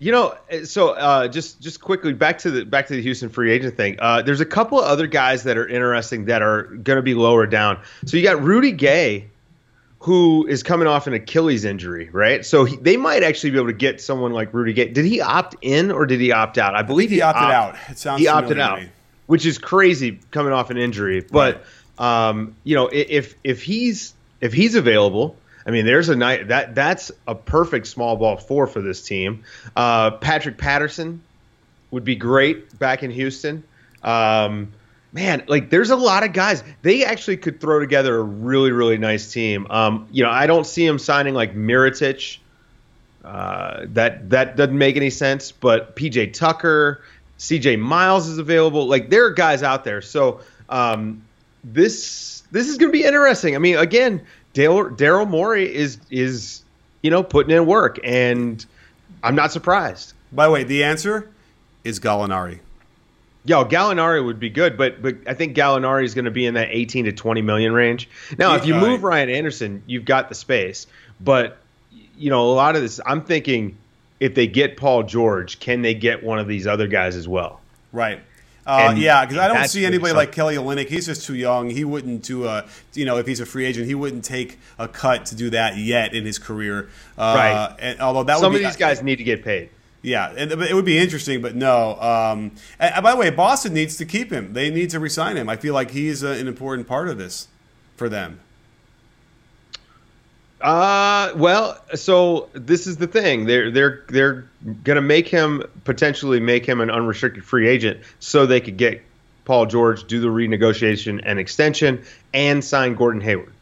[0.00, 3.52] You know, so uh, just just quickly back to the back to the Houston free
[3.52, 3.96] agent thing.
[4.00, 7.14] Uh, there's a couple of other guys that are interesting that are going to be
[7.14, 7.80] lower down.
[8.04, 9.28] So you got Rudy Gay,
[10.00, 12.44] who is coming off an Achilles injury, right?
[12.44, 14.88] So he, they might actually be able to get someone like Rudy Gay.
[14.88, 16.74] Did he opt in or did he opt out?
[16.74, 17.90] I believe he, he opted opt, out.
[17.90, 18.80] It sounds he opted out,
[19.26, 21.20] which is crazy coming off an injury.
[21.20, 21.64] But
[21.98, 22.28] right.
[22.28, 26.74] um, you know, if if he's if he's available I mean, there's a night that
[26.74, 29.44] that's a perfect small ball four for this team.
[29.74, 31.22] Uh, Patrick Patterson
[31.90, 33.64] would be great back in Houston.
[34.02, 34.72] Um,
[35.12, 36.62] man, like there's a lot of guys.
[36.82, 39.66] They actually could throw together a really, really nice team.
[39.70, 42.38] Um, you know, I don't see him signing like Mirotic.
[43.24, 45.50] Uh, that that doesn't make any sense.
[45.50, 47.02] But PJ Tucker,
[47.44, 48.86] CJ Miles is available.
[48.86, 50.00] Like there are guys out there.
[50.00, 51.22] So um,
[51.62, 53.54] this this is going to be interesting.
[53.54, 56.62] I mean, again, Daryl Morey is is
[57.02, 58.64] you know putting in work, and
[59.22, 60.14] I'm not surprised.
[60.32, 61.30] By the way, the answer
[61.84, 62.60] is Gallinari.
[63.44, 66.54] Yo, Gallinari would be good, but but I think Gallinari is going to be in
[66.54, 68.08] that 18 to 20 million range.
[68.38, 70.86] Now, if you move Ryan Anderson, you've got the space.
[71.20, 71.58] But
[72.16, 73.76] you know, a lot of this, I'm thinking,
[74.20, 77.60] if they get Paul George, can they get one of these other guys as well?
[77.92, 78.20] Right.
[78.66, 80.88] Uh, yeah, because I don't see anybody like Kelly Olynyk.
[80.88, 81.68] He's just too young.
[81.68, 84.88] He wouldn't do a, you know, if he's a free agent, he wouldn't take a
[84.88, 86.88] cut to do that yet in his career.
[87.18, 87.76] Uh, right.
[87.78, 89.68] And although that some would be, of these guys need to get paid.
[90.00, 91.98] Yeah, and it would be interesting, but no.
[92.00, 94.52] Um, and, by the way, Boston needs to keep him.
[94.52, 95.48] They need to resign him.
[95.48, 97.48] I feel like he's an important part of this
[97.96, 98.40] for them.
[100.64, 103.44] Uh, well, so this is the thing.
[103.44, 104.48] They're they're they're
[104.82, 109.02] gonna make him potentially make him an unrestricted free agent, so they could get
[109.44, 113.52] Paul George, do the renegotiation and extension, and sign Gordon Hayward.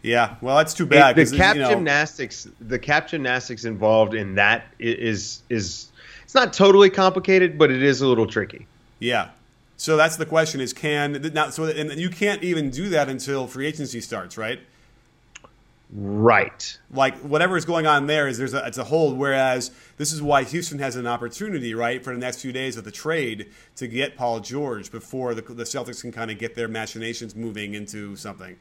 [0.00, 1.18] Yeah, well, that's too bad.
[1.18, 5.88] It, the cap you know, gymnastics, the cap gymnastics involved in that is is
[6.24, 8.66] it's not totally complicated, but it is a little tricky.
[9.00, 9.28] Yeah.
[9.76, 11.50] So that's the question: is can now?
[11.50, 14.60] So and you can't even do that until free agency starts, right?
[15.92, 16.78] Right.
[16.90, 19.16] Like whatever is going on there is there's a it's a hold.
[19.16, 22.84] Whereas this is why Houston has an opportunity, right, for the next few days of
[22.84, 26.68] the trade to get Paul George before the, the Celtics can kind of get their
[26.68, 28.56] machinations moving into something.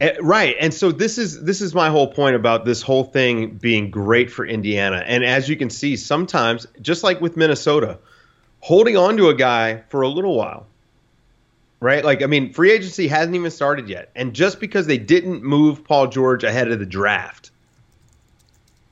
[0.00, 0.56] Eh, right.
[0.60, 4.30] And so this is this is my whole point about this whole thing being great
[4.30, 5.02] for Indiana.
[5.04, 7.98] And as you can see, sometimes just like with Minnesota,
[8.60, 10.68] holding on to a guy for a little while
[11.82, 12.04] right?
[12.04, 14.10] Like, I mean, free agency hasn't even started yet.
[14.14, 17.50] And just because they didn't move Paul George ahead of the draft,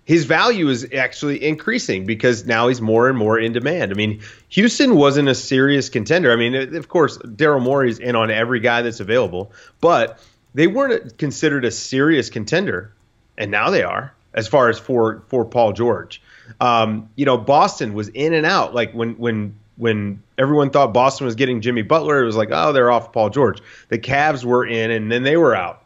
[0.05, 3.92] his value is actually increasing because now he's more and more in demand.
[3.92, 6.33] I mean, Houston wasn't a serious contender.
[6.33, 10.20] I mean, of course, Daryl Morey's in on every guy that's available, but
[10.55, 12.92] they weren't considered a serious contender,
[13.38, 16.20] and now they are as far as for for Paul George.
[16.61, 18.74] Um, you know, Boston was in and out.
[18.74, 22.70] Like when when when everyone thought Boston was getting Jimmy Butler, it was like, oh,
[22.70, 23.62] they're off Paul George.
[23.88, 25.84] The Cavs were in, and then they were out.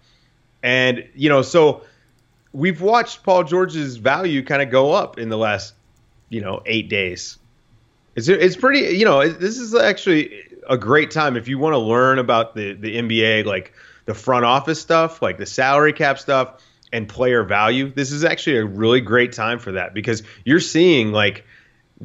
[0.64, 1.82] And you know, so
[2.52, 5.74] we've watched Paul George's value kind of go up in the last,
[6.28, 7.38] you know, eight days.
[8.16, 11.78] It's it's pretty, you know, this is actually a great time if you want to
[11.78, 13.74] learn about the the NBA, like
[14.06, 16.60] the front office stuff, like the salary cap stuff,
[16.92, 17.92] and player value.
[17.92, 21.44] This is actually a really great time for that because you're seeing like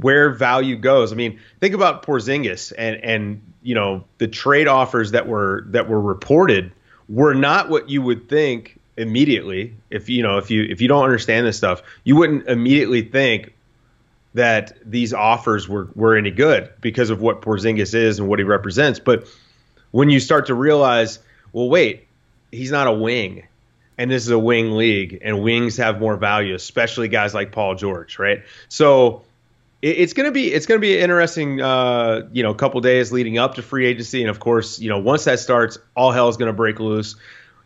[0.01, 1.11] where value goes.
[1.11, 5.89] I mean, think about Porzingis and and you know the trade offers that were that
[5.89, 6.71] were reported
[7.07, 9.75] were not what you would think immediately.
[9.89, 13.53] If you know if you if you don't understand this stuff, you wouldn't immediately think
[14.33, 18.45] that these offers were were any good because of what Porzingis is and what he
[18.45, 18.99] represents.
[18.99, 19.27] But
[19.91, 21.19] when you start to realize,
[21.51, 22.07] well, wait,
[22.51, 23.45] he's not a wing.
[23.97, 27.75] And this is a wing league, and wings have more value, especially guys like Paul
[27.75, 28.43] George, right?
[28.69, 29.23] So
[29.81, 33.37] it's going to be it's to be an interesting uh, you know couple days leading
[33.37, 34.21] up to free agency.
[34.21, 37.15] And of course you know once that starts all hell is going to break loose.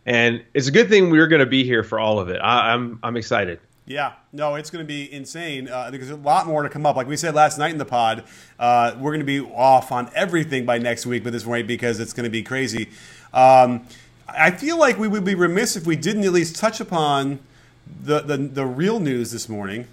[0.06, 2.38] And it's a good thing we're going to be here for all of it.
[2.38, 3.58] I, am I'm, I'm excited.
[3.86, 4.12] Yeah.
[4.32, 6.96] No it's going to be insane uh, there's a lot more to come up.
[6.96, 8.24] Like we said last night in the pod
[8.58, 11.98] uh, we're going to be off on everything by next week but this point because
[11.98, 12.90] it's going to be crazy.
[13.32, 13.86] Um,
[14.28, 17.40] I feel like we would be remiss if we didn't at least touch upon
[18.02, 19.86] the, the, the real news this morning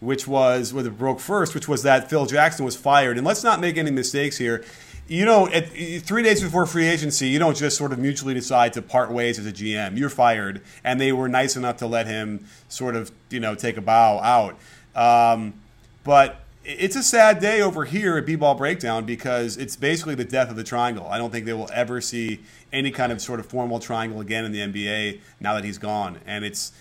[0.00, 3.16] which was what it broke first, which was that Phil Jackson was fired.
[3.16, 4.64] And let's not make any mistakes here.
[5.08, 5.68] You know, at,
[6.02, 9.38] three days before free agency, you don't just sort of mutually decide to part ways
[9.38, 9.96] as a GM.
[9.96, 13.76] You're fired, and they were nice enough to let him sort of, you know, take
[13.76, 14.58] a bow out.
[14.96, 15.54] Um,
[16.02, 20.50] but it's a sad day over here at B-ball breakdown because it's basically the death
[20.50, 21.06] of the triangle.
[21.06, 22.40] I don't think they will ever see
[22.72, 26.18] any kind of sort of formal triangle again in the NBA now that he's gone,
[26.26, 26.72] and it's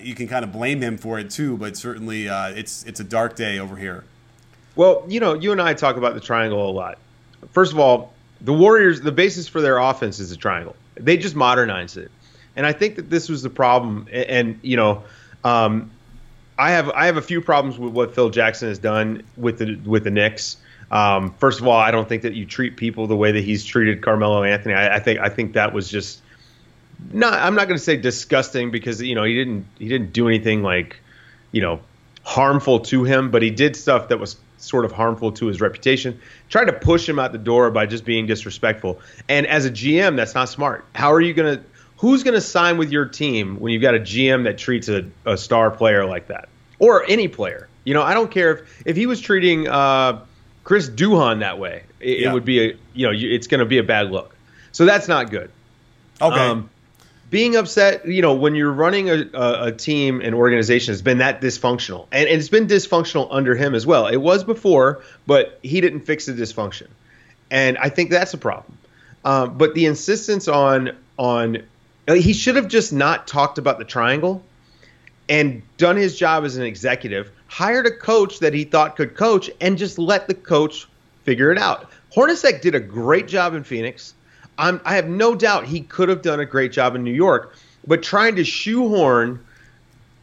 [0.00, 3.04] you can kind of blame him for it too, but certainly uh, it's it's a
[3.04, 4.04] dark day over here.
[4.76, 6.98] Well, you know, you and I talk about the triangle a lot.
[7.52, 10.76] First of all, the Warriors, the basis for their offense is a triangle.
[10.94, 12.10] They just modernized it,
[12.56, 14.08] and I think that this was the problem.
[14.12, 15.04] And, and you know,
[15.44, 15.90] um,
[16.58, 19.76] I have I have a few problems with what Phil Jackson has done with the
[19.84, 20.56] with the Knicks.
[20.90, 23.64] Um, first of all, I don't think that you treat people the way that he's
[23.64, 24.74] treated Carmelo Anthony.
[24.74, 26.20] I, I think I think that was just
[27.12, 27.34] not.
[27.34, 30.62] I'm not going to say disgusting because you know he didn't he didn't do anything
[30.62, 31.00] like
[31.52, 31.80] you know
[32.24, 36.20] harmful to him, but he did stuff that was sort of harmful to his reputation.
[36.48, 39.00] Tried to push him out the door by just being disrespectful.
[39.28, 40.84] And as a GM, that's not smart.
[40.94, 41.64] How are you going to
[41.96, 45.08] who's going to sign with your team when you've got a GM that treats a,
[45.24, 47.68] a star player like that, or any player?
[47.84, 50.20] You know, I don't care if if he was treating uh,
[50.64, 52.30] Chris Duhon that way, it, yeah.
[52.30, 54.36] it, would be a you know it's going to be a bad look.
[54.72, 55.50] So that's not good.
[56.20, 56.36] Okay.
[56.38, 56.68] Um,
[57.30, 61.40] being upset, you know, when you're running a, a, team and organization has been that
[61.40, 64.06] dysfunctional, and, and it's been dysfunctional under him as well.
[64.06, 66.88] It was before, but he didn't fix the dysfunction,
[67.50, 68.78] and I think that's a problem.
[69.24, 71.64] Um, but the insistence on on
[72.06, 74.42] uh, he should have just not talked about the triangle
[75.28, 79.50] and done his job as an executive, hired a coach that he thought could coach,
[79.60, 80.88] and just let the coach
[81.24, 81.90] figure it out.
[82.14, 84.14] Hornacek did a great job in Phoenix.
[84.58, 87.54] I'm, I have no doubt he could have done a great job in New York,
[87.86, 89.44] but trying to shoehorn,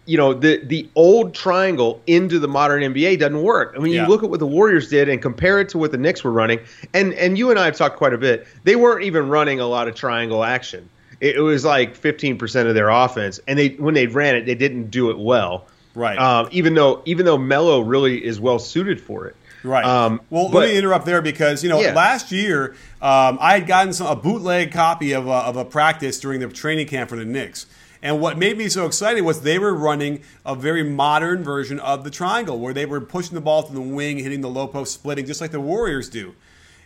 [0.06, 3.74] you know, the the old triangle into the modern NBA doesn't work.
[3.76, 4.04] I mean, yeah.
[4.04, 6.32] you look at what the Warriors did and compare it to what the Knicks were
[6.32, 6.60] running,
[6.94, 8.46] and and you and I have talked quite a bit.
[8.64, 12.90] They weren't even running a lot of triangle action it, was like 15% of their
[12.90, 15.66] offense, and they when they ran it, they didn't do it well.
[15.94, 16.18] Right.
[16.18, 19.36] Um, even though even though Melo really is well suited for it.
[19.66, 19.84] Right.
[19.84, 21.94] Um, well, but, let me interrupt there because you know yeah.
[21.94, 26.20] last year um, I had gotten some, a bootleg copy of a, of a practice
[26.20, 27.66] during the training camp for the Knicks.
[28.02, 32.04] And what made me so excited was they were running a very modern version of
[32.04, 34.94] the triangle where they were pushing the ball to the wing, hitting the low post,
[34.94, 36.36] splitting, just like the Warriors do.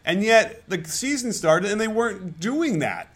[0.06, 3.14] And yet the season started and they weren't doing that.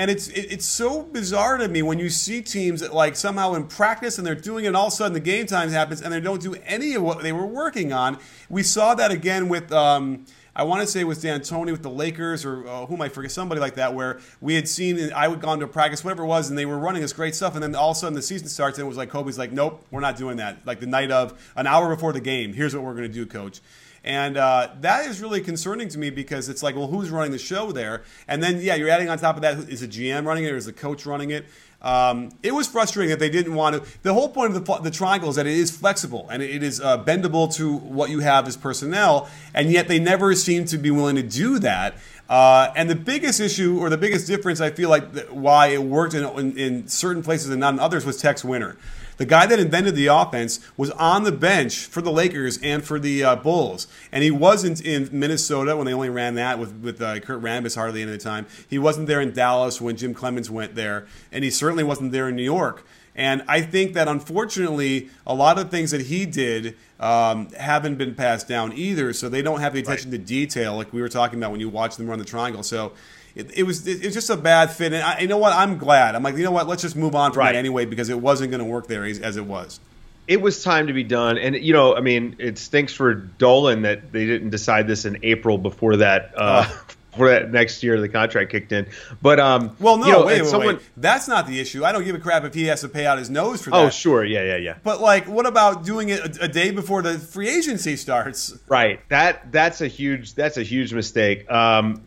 [0.00, 3.52] And it's it, it's so bizarre to me when you see teams that like somehow
[3.52, 6.00] in practice and they're doing it, and all of a sudden the game time happens
[6.00, 8.18] and they don't do any of what they were working on.
[8.48, 9.70] We saw that again with.
[9.72, 10.24] Um,
[10.56, 13.30] I want to say it was D'Antoni with the Lakers or uh, who might forget
[13.30, 16.48] somebody like that, where we had seen I would gone to practice, whatever it was,
[16.48, 18.48] and they were running this great stuff, and then all of a sudden the season
[18.48, 20.66] starts and it was like Kobe's like, nope, we're not doing that.
[20.66, 23.26] Like the night of an hour before the game, here's what we're going to do,
[23.26, 23.60] coach.
[24.04, 27.38] And uh, that is really concerning to me because it's like, well, who's running the
[27.38, 28.02] show there?
[28.26, 30.56] And then, yeah, you're adding on top of that, is a GM running it or
[30.56, 31.44] is the coach running it?
[31.82, 33.98] Um, it was frustrating that they didn't want to.
[34.02, 36.80] The whole point of the, the triangle is that it is flexible and it is
[36.80, 40.90] uh, bendable to what you have as personnel, and yet they never seem to be
[40.90, 41.94] willing to do that.
[42.28, 46.14] Uh, and the biggest issue, or the biggest difference, I feel like why it worked
[46.14, 48.76] in, in, in certain places and not in others, was Tex Winter.
[49.20, 52.98] The guy that invented the offense was on the bench for the Lakers and for
[52.98, 57.02] the uh, Bulls, and he wasn't in Minnesota when they only ran that with with
[57.02, 58.46] uh, Kurt Rambis hardly any of the time.
[58.66, 62.30] He wasn't there in Dallas when Jim Cleamons went there, and he certainly wasn't there
[62.30, 62.86] in New York.
[63.14, 68.14] And I think that unfortunately, a lot of things that he did um, haven't been
[68.14, 69.12] passed down either.
[69.12, 70.18] So they don't have the attention right.
[70.18, 72.62] to detail like we were talking about when you watch them run the triangle.
[72.62, 72.92] So
[73.34, 74.92] it, it was it was just a bad fit.
[74.92, 75.52] And I, you know what?
[75.52, 76.14] I'm glad.
[76.14, 76.66] I'm like, you know what?
[76.66, 77.54] Let's just move on from right.
[77.54, 79.80] anyway because it wasn't going to work there as, as, it was.
[80.26, 83.82] It was time to be done, and you know, I mean, it stinks for Dolan
[83.82, 86.32] that they didn't decide this in April before that.
[86.36, 86.68] Uh, uh.
[87.16, 88.86] For that next year, the contract kicked in.
[89.20, 90.84] But um, well, no, you know, wait, wait, someone, wait.
[90.96, 91.84] That's not the issue.
[91.84, 93.78] I don't give a crap if he has to pay out his nose for oh,
[93.78, 93.86] that.
[93.86, 94.76] Oh, sure, yeah, yeah, yeah.
[94.84, 98.56] But like, what about doing it a, a, day before the free agency starts?
[98.68, 99.00] Right.
[99.08, 101.50] That that's a huge that's a huge mistake.
[101.50, 102.04] Um,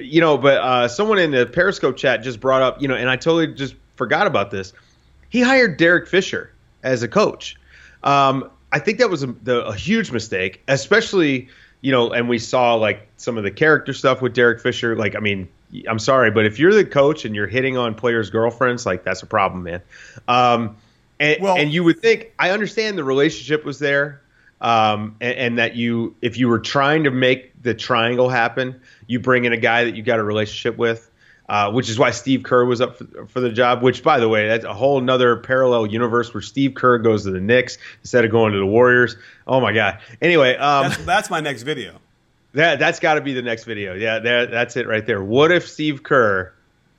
[0.00, 3.08] you know, but uh, someone in the Periscope chat just brought up, you know, and
[3.08, 4.72] I totally just forgot about this.
[5.28, 7.56] He hired Derek Fisher as a coach.
[8.02, 11.48] Um, I think that was a, the, a, huge mistake, especially,
[11.80, 14.94] you know, and we saw like some of the character stuff with Derek Fisher.
[14.94, 15.48] Like, I mean,
[15.88, 19.22] I'm sorry, but if you're the coach and you're hitting on players' girlfriends, like that's
[19.22, 19.82] a problem, man.
[20.28, 20.76] Um,
[21.20, 24.20] and, well, and you would think I understand the relationship was there,
[24.60, 29.20] um, and, and, that you, if you were trying to make the triangle happen, you
[29.20, 31.10] bring in a guy that you got a relationship with,
[31.48, 33.82] uh, which is why Steve Kerr was up for, for, the job.
[33.82, 37.30] Which, by the way, that's a whole another parallel universe where Steve Kerr goes to
[37.30, 39.16] the Knicks instead of going to the Warriors.
[39.46, 40.00] Oh my God.
[40.20, 42.00] Anyway, um, that's, that's my next video.
[42.54, 43.94] That that's got to be the next video.
[43.94, 45.22] Yeah, that, that's it right there.
[45.22, 46.52] What if Steve Kerr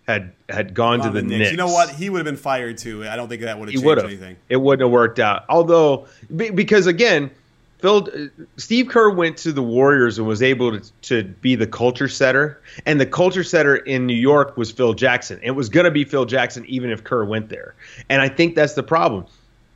[0.10, 1.38] had had gone, to the, the Knicks.
[1.38, 1.52] Knicks.
[1.52, 1.92] You know what?
[1.92, 3.08] He would have been fired too.
[3.08, 4.38] I don't think that would have changed anything.
[4.50, 5.46] It wouldn't have worked out.
[5.48, 7.30] Although, because again,
[7.80, 11.68] Phil, uh, Steve Kerr went to the Warriors and was able to, to be the
[11.68, 15.40] culture setter, and the culture setter in New York was Phil Jackson.
[15.42, 17.76] It was going to be Phil Jackson even if Kerr went there,
[18.10, 19.26] and I think that's the problem.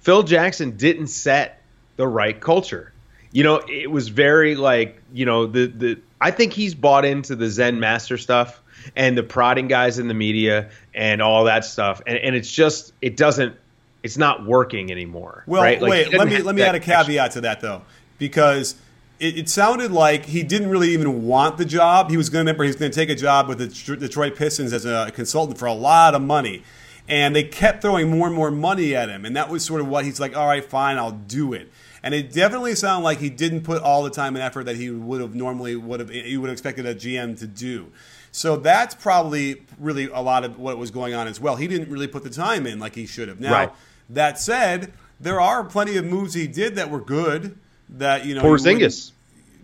[0.01, 1.61] Phil Jackson didn't set
[1.95, 2.91] the right culture.
[3.31, 5.99] You know, it was very like you know the the.
[6.19, 8.61] I think he's bought into the Zen master stuff
[8.95, 12.93] and the prodding guys in the media and all that stuff, and and it's just
[13.01, 13.55] it doesn't
[14.03, 15.43] it's not working anymore.
[15.47, 15.81] Well, right?
[15.81, 17.81] like, wait, let me let me add a caveat to that though,
[18.17, 18.75] because
[19.19, 22.09] it, it, sounded like he didn't really even want the job.
[22.09, 24.35] He was going to remember he was going to take a job with the Detroit
[24.35, 26.63] Pistons as a consultant for a lot of money,
[27.07, 29.87] and they kept throwing more and more money at him, and that was sort of
[29.87, 30.35] what he's like.
[30.35, 31.71] All right, fine, I'll do it.
[32.05, 34.89] And it definitely sounded like he didn't put all the time and effort that he
[34.89, 37.93] would have normally would have he would have expected a GM to do.
[38.33, 41.55] So that's probably really a lot of what was going on as well.
[41.55, 43.39] He didn't really put the time in like he should have.
[43.39, 43.53] Now.
[43.53, 43.71] Right
[44.13, 47.58] that said, there are plenty of moves he did that were good.
[47.89, 49.12] That you know, Porzingis.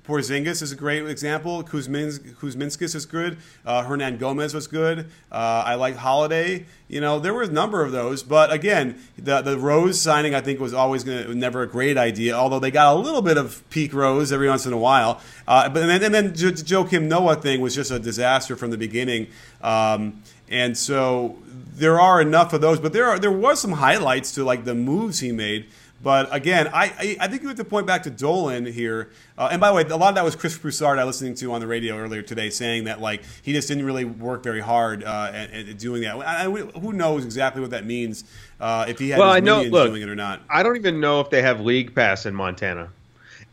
[0.09, 1.63] Porzingis is a great example.
[1.63, 3.37] Kuzmins, Kuzminskas is good.
[3.63, 5.01] Uh, Hernangomez was good.
[5.31, 6.65] Uh, I like Holiday.
[6.87, 8.23] You know, there were a number of those.
[8.23, 12.33] But again, the the Rose signing I think was always to never a great idea.
[12.33, 15.21] Although they got a little bit of peak Rose every once in a while.
[15.47, 18.77] Uh, but and then, and then Joakim Noah thing was just a disaster from the
[18.77, 19.27] beginning.
[19.61, 21.37] Um, and so
[21.79, 24.75] there are enough of those, but there are there was some highlights to like the
[24.75, 25.67] moves he made.
[26.01, 29.09] But again, I, I, I think you have to point back to Dolan here.
[29.37, 31.35] Uh, and by the way, a lot of that was Chris Broussard I was listening
[31.35, 34.61] to on the radio earlier today, saying that like he just didn't really work very
[34.61, 36.15] hard uh, at, at, doing that.
[36.15, 38.23] I, I, who knows exactly what that means
[38.61, 40.41] uh, if he had well, his I know, look, doing it or not.
[40.49, 42.89] I don't even know if they have league pass in Montana.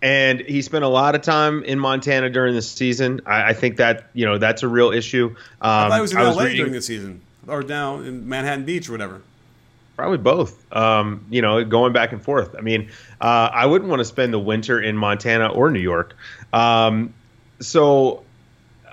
[0.03, 3.23] And he spent a lot of time in Montana during the season.
[3.25, 5.31] I, I think that you know that's a real issue.
[5.31, 8.65] Um, I thought he was in LA reading, during the season or down in Manhattan
[8.65, 9.23] Beach or whatever?
[9.97, 10.75] Probably both.
[10.75, 12.55] Um, you know, going back and forth.
[12.57, 16.15] I mean, uh, I wouldn't want to spend the winter in Montana or New York.
[16.53, 17.15] Um,
[17.61, 18.25] so
[18.87, 18.91] uh,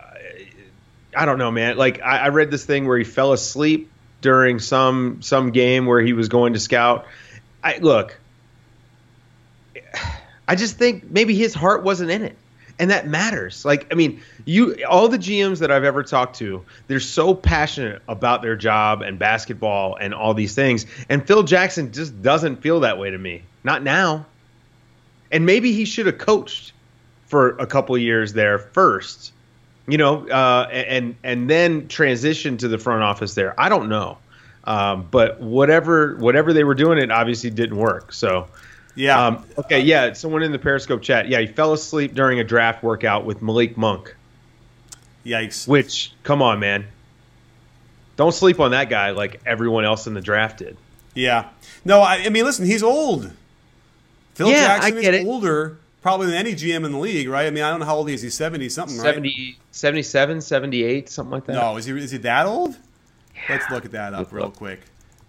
[1.15, 1.75] I don't know, man.
[1.75, 6.01] Like I, I read this thing where he fell asleep during some some game where
[6.01, 7.05] he was going to scout.
[7.61, 8.17] I look.
[10.47, 12.37] I just think maybe his heart wasn't in it
[12.83, 13.63] and that matters.
[13.63, 18.01] Like, I mean, you all the GMs that I've ever talked to, they're so passionate
[18.09, 20.85] about their job and basketball and all these things.
[21.07, 23.43] And Phil Jackson just doesn't feel that way to me.
[23.63, 24.25] Not now.
[25.31, 26.73] And maybe he should have coached
[27.27, 29.31] for a couple years there first,
[29.87, 33.57] you know, uh, and and then transition to the front office there.
[33.57, 34.17] I don't know,
[34.65, 38.11] um, but whatever whatever they were doing, it obviously didn't work.
[38.11, 38.49] So
[38.95, 39.27] yeah.
[39.27, 39.81] Um, okay.
[39.81, 40.13] Yeah.
[40.13, 41.27] Someone in the Periscope chat.
[41.27, 44.15] Yeah, he fell asleep during a draft workout with Malik Monk.
[45.25, 45.67] Yikes.
[45.67, 46.85] Which, come on, man.
[48.15, 50.77] Don't sleep on that guy like everyone else in the draft did.
[51.15, 51.49] Yeah.
[51.85, 53.31] No, I, I mean, listen, he's old.
[54.35, 55.27] Phil yeah, Jackson is it.
[55.27, 57.47] older probably than any GM in the league, right?
[57.47, 58.21] I mean, I don't know how old he is.
[58.21, 59.55] He's 70 something, 70, right?
[59.71, 61.53] 77, 78, something like that.
[61.53, 62.77] No, is he, is he that old?
[63.35, 63.41] Yeah.
[63.49, 64.81] Let's look at that up real quick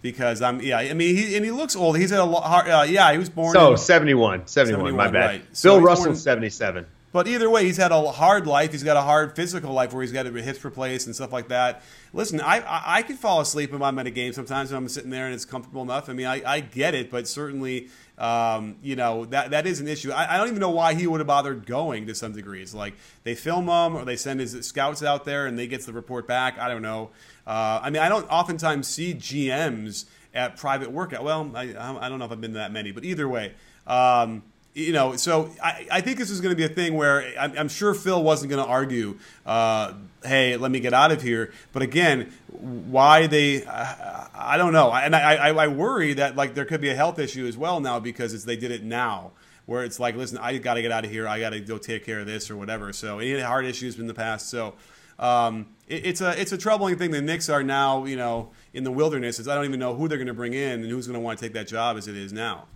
[0.05, 1.97] because I'm yeah I mean he and he looks old.
[1.97, 2.69] He's at a lot.
[2.69, 3.55] Uh, yeah, he was born.
[3.55, 5.27] So in, 71, 71, 71, my bad.
[5.27, 5.40] Right.
[5.40, 6.85] Bill so Russell, 77.
[7.11, 8.73] But either way, he's had a hard life.
[8.73, 11.83] He's got a hard physical life where he's got hips replaced and stuff like that.
[12.12, 14.88] Listen, I I, I could fall asleep if I'm at a game sometimes when I'm
[14.90, 16.11] sitting there and it's comfortable enough.
[16.11, 17.88] I mean, I, I get it, but certainly,
[18.19, 20.11] um, you know, that that is an issue.
[20.11, 22.75] I, I don't even know why he would have bothered going to some degrees.
[22.75, 25.95] Like they film him or they send his scouts out there and they get the
[25.95, 26.59] report back.
[26.59, 27.11] I don't know.
[27.47, 31.23] Uh, I mean, I don't oftentimes see GMs at private workout.
[31.25, 33.55] Well, I, I don't know if I've been to that many, but either way,
[33.87, 34.43] um,
[34.75, 37.57] you know, so I, I think this is going to be a thing where I'm,
[37.57, 39.93] I'm sure Phil wasn't going to argue, uh,
[40.25, 41.53] hey, let me get out of here.
[41.73, 44.93] But again, why they, uh, I don't know.
[44.93, 47.79] And I, I, I worry that like there could be a health issue as well
[47.79, 49.31] now because they did it now
[49.67, 51.29] where it's like, listen, I got to get out of here.
[51.29, 52.93] I got to go take care of this or whatever.
[52.93, 54.51] So any heart issues in the past.
[54.51, 54.75] So
[55.21, 57.11] um, it, it's a it's a troubling thing.
[57.11, 59.38] The Knicks are now you know in the wilderness.
[59.38, 61.20] Is I don't even know who they're going to bring in and who's going to
[61.20, 62.66] want to take that job as it is now.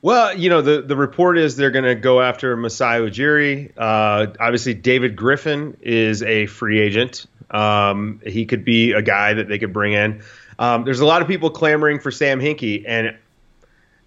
[0.00, 3.70] Well, you know, the, the report is they're going to go after Masai Ujiri.
[3.76, 7.26] Uh, obviously, David Griffin is a free agent.
[7.52, 10.24] Um, he could be a guy that they could bring in.
[10.58, 12.82] Um, there's a lot of people clamoring for Sam Hinkie.
[12.84, 13.16] And,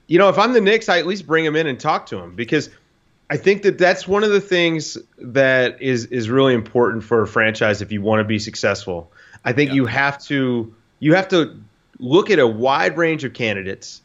[0.08, 2.19] you know, if I'm the Knicks, I at least bring him in and talk to
[2.19, 2.69] him because–
[3.30, 7.28] I think that that's one of the things that is is really important for a
[7.28, 9.12] franchise if you want to be successful.
[9.43, 9.76] I think yeah.
[9.76, 11.60] you have to you have to
[11.99, 14.02] look at a wide range of candidates,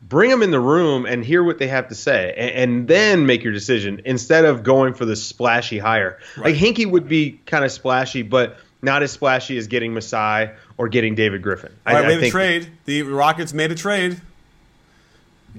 [0.00, 3.26] bring them in the room and hear what they have to say, and, and then
[3.26, 6.18] make your decision instead of going for the splashy hire.
[6.36, 6.46] Right.
[6.46, 10.88] Like Hinkie would be kind of splashy, but not as splashy as getting Masai or
[10.88, 11.74] getting David Griffin.
[11.86, 12.68] All right, I, we have a trade.
[12.86, 14.20] The Rockets made a trade.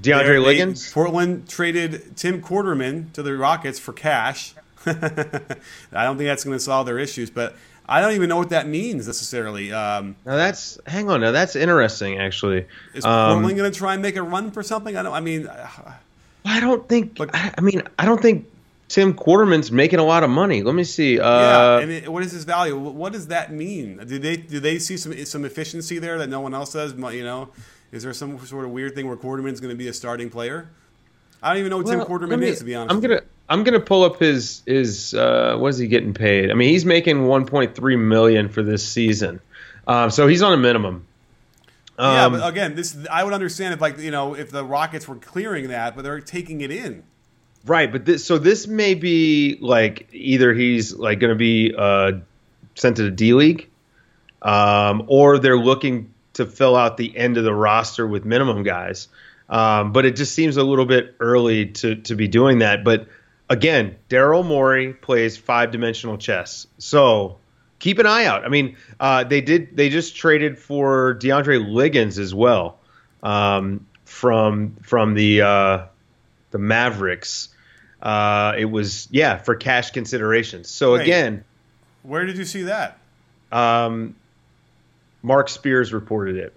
[0.02, 0.92] DeAndre Liggins.
[0.92, 4.54] Portland traded Tim Quarterman to the Rockets for cash.
[4.86, 4.94] I
[6.04, 7.56] don't think that's going to solve their issues, but
[7.88, 9.74] I don't even know what that means necessarily.
[9.74, 11.22] Um, Now that's hang on.
[11.22, 12.66] Now that's interesting, actually.
[12.94, 14.96] is Um, Portland going to try and make a run for something?
[14.96, 15.14] I don't.
[15.14, 15.50] I mean,
[16.46, 17.18] I don't think.
[17.18, 18.48] But- I, I mean, I don't think
[18.88, 20.64] Tim Quarterman's making a lot of money.
[20.64, 21.16] Let me see.
[21.18, 21.24] yeah.
[21.24, 22.78] Uh, and it, what is his value?
[22.78, 23.98] What does that mean?
[24.06, 26.94] Do they do they see some some efficiency there that no one else does?
[26.94, 27.50] You know,
[27.92, 30.70] is there some sort of weird thing where Quarterman's going to be a starting player?
[31.42, 32.94] I don't even know what Tim well, Quarterman me- is to be honest.
[32.94, 35.14] I'm gonna I'm gonna pull up his his.
[35.14, 36.52] Uh, what is he getting paid?
[36.52, 39.40] I mean, he's making 1.3 million for this season.
[39.88, 41.08] Um, so he's on a minimum.
[41.98, 45.08] yeah, Um, but again, this I would understand if like you know if the Rockets
[45.08, 47.04] were clearing that, but they're taking it in.
[47.66, 52.14] Right, but this so this may be like either he's like going to be uh,
[52.76, 53.70] sent to the D League,
[54.42, 56.09] um, or they're looking
[56.40, 59.08] to fill out the end of the roster with minimum guys.
[59.50, 62.84] Um, but it just seems a little bit early to to be doing that.
[62.84, 63.08] But
[63.50, 67.38] again, Daryl Morey plays five dimensional chess, so
[67.80, 68.46] keep an eye out.
[68.46, 72.80] I mean, uh, they did they just traded for DeAndre Liggins as well
[73.24, 75.86] um, from from the uh,
[76.52, 77.50] the Mavericks.
[78.02, 80.70] Uh, it was yeah for cash considerations.
[80.70, 81.02] So Wait.
[81.02, 81.44] again,
[82.04, 83.00] Where did you see that?
[83.52, 84.16] um,
[85.22, 86.54] Marc Spears reported it.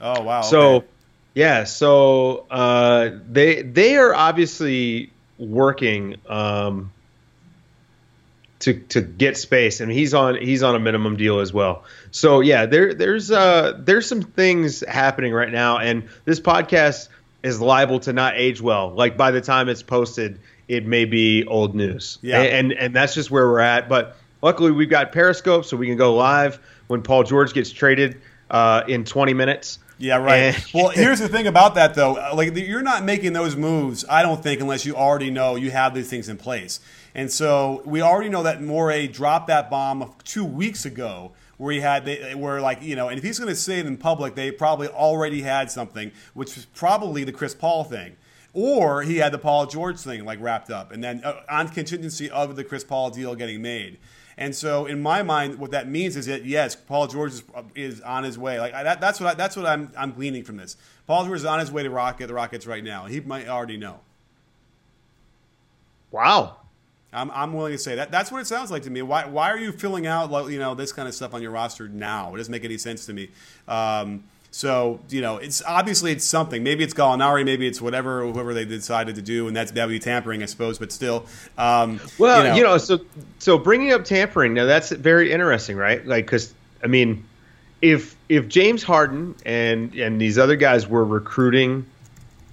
[0.00, 0.42] Oh wow.
[0.42, 0.86] So okay.
[1.34, 6.92] yeah, so uh, they they are obviously working um,
[8.60, 11.84] to to get space, and he's on he's on a minimum deal as well.
[12.10, 17.08] So yeah, there there's uh there's some things happening right now, and this podcast
[17.42, 18.90] is liable to not age well.
[18.90, 22.18] Like by the time it's posted, it may be old news.
[22.22, 22.40] Yeah.
[22.40, 23.88] and and that's just where we're at.
[23.88, 28.20] But luckily, we've got Periscope, so we can go live when Paul George gets traded
[28.50, 29.78] uh, in 20 minutes.
[29.98, 30.56] Yeah, right.
[30.74, 32.14] Well, here's the thing about that, though.
[32.34, 35.94] Like, you're not making those moves, I don't think, unless you already know you have
[35.94, 36.80] these things in place.
[37.14, 41.80] And so we already know that Morey dropped that bomb two weeks ago, where he
[41.80, 44.34] had, they, where like you know, and if he's going to say it in public,
[44.34, 48.16] they probably already had something, which was probably the Chris Paul thing.
[48.52, 52.30] Or he had the Paul George thing like wrapped up, and then uh, on contingency
[52.30, 53.98] of the Chris Paul deal getting made.
[54.36, 57.42] And so, in my mind, what that means is that yes, Paul George is,
[57.74, 58.58] is on his way.
[58.58, 60.76] Like I, that, that's what I, that's what I'm I'm gleaning from this.
[61.06, 63.06] Paul George is on his way to Rocket the Rockets right now.
[63.06, 64.00] He might already know.
[66.10, 66.56] Wow.
[67.12, 68.10] I'm, I'm willing to say that.
[68.10, 69.02] That's what it sounds like to me.
[69.02, 71.52] Why, why are you filling out like, you know this kind of stuff on your
[71.52, 72.34] roster now?
[72.34, 73.30] It doesn't make any sense to me.
[73.68, 74.24] Um,
[74.54, 76.62] so you know, it's obviously it's something.
[76.62, 79.90] Maybe it's Gallinari, maybe it's whatever whoever they decided to do, and that's that would
[79.90, 80.78] be tampering, I suppose.
[80.78, 81.26] But still,
[81.58, 83.00] um, Well, you know, so
[83.40, 86.06] so bringing up tampering now that's very interesting, right?
[86.06, 87.24] Like, because I mean,
[87.82, 91.84] if if James Harden and and these other guys were recruiting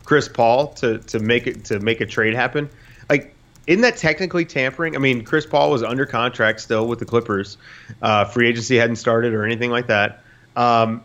[0.03, 2.67] Chris Paul to to make it to make a trade happen,
[3.09, 3.35] like.
[3.67, 4.95] Isn't that technically tampering?
[4.95, 7.57] I mean, Chris Paul was under contract still with the Clippers.
[8.01, 10.23] Uh, free agency hadn't started or anything like that.
[10.55, 11.03] Um,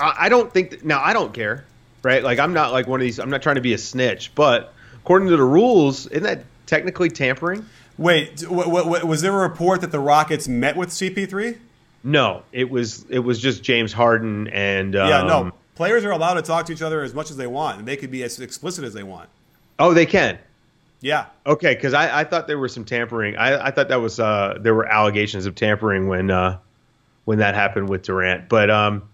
[0.00, 1.64] I, I don't think that, now I don't care,
[2.02, 2.22] right?
[2.22, 3.18] Like I'm not like one of these.
[3.18, 4.72] I'm not trying to be a snitch, but
[5.02, 7.64] according to the rules, isn't that technically tampering?
[7.96, 11.58] Wait, w- w- was there a report that the Rockets met with CP3?
[12.04, 15.52] No, it was it was just James Harden and um, yeah, no.
[15.74, 17.96] Players are allowed to talk to each other as much as they want, and they
[17.96, 19.28] could be as explicit as they want.
[19.78, 20.38] Oh, they can.
[21.00, 23.36] Yeah, Okay, because I, I thought there was some tampering.
[23.36, 26.58] I, I thought that was uh, there were allegations of tampering when uh,
[27.24, 28.48] when that happened with Durant.
[28.48, 29.08] But um,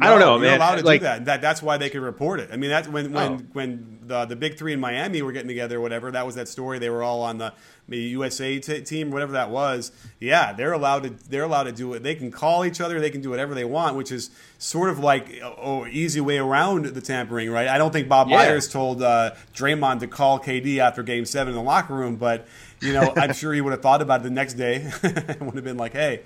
[0.00, 0.56] I don't know, you're man.
[0.56, 1.24] allowed to like, do that.
[1.26, 1.40] that.
[1.42, 2.48] That's why they could report it.
[2.52, 3.38] I mean, that's when when Oh.
[3.52, 6.10] when the the big three in Miami were getting together, or whatever.
[6.10, 6.78] That was that story.
[6.78, 7.52] They were all on the,
[7.88, 9.92] the USA t- team, whatever that was.
[10.18, 11.10] Yeah, they're allowed to.
[11.28, 12.02] They're allowed to do it.
[12.02, 13.00] They can call each other.
[13.00, 16.86] They can do whatever they want, which is sort of like oh, easy way around
[16.86, 17.68] the tampering, right?
[17.68, 18.36] I don't think Bob Yeah.
[18.38, 22.46] Myers told uh, Draymond to call KD after Game Seven in the locker room, but
[22.80, 25.54] you know, I'm sure he would have thought about it the next day and would
[25.56, 26.22] have been like, hey.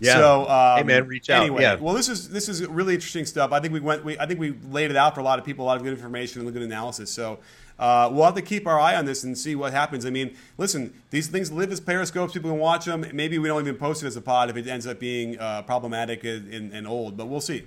[0.00, 0.14] Yeah.
[0.14, 1.42] So, um, Hey, man, reach out.
[1.42, 1.76] Anyway, Yeah.
[1.76, 3.52] well, this is this is really interesting stuff.
[3.52, 4.04] I think we went.
[4.04, 5.82] We, I think we laid it out for a lot of people, a lot of
[5.82, 7.10] good information and good analysis.
[7.10, 7.38] So
[7.78, 10.04] uh, we'll have to keep our eye on this and see what happens.
[10.04, 12.32] I mean, listen, these things live as periscopes.
[12.32, 13.06] People can watch them.
[13.12, 15.62] Maybe we don't even post it as a pod if it ends up being uh,
[15.62, 17.16] problematic and, and, old.
[17.16, 17.64] But we'll see.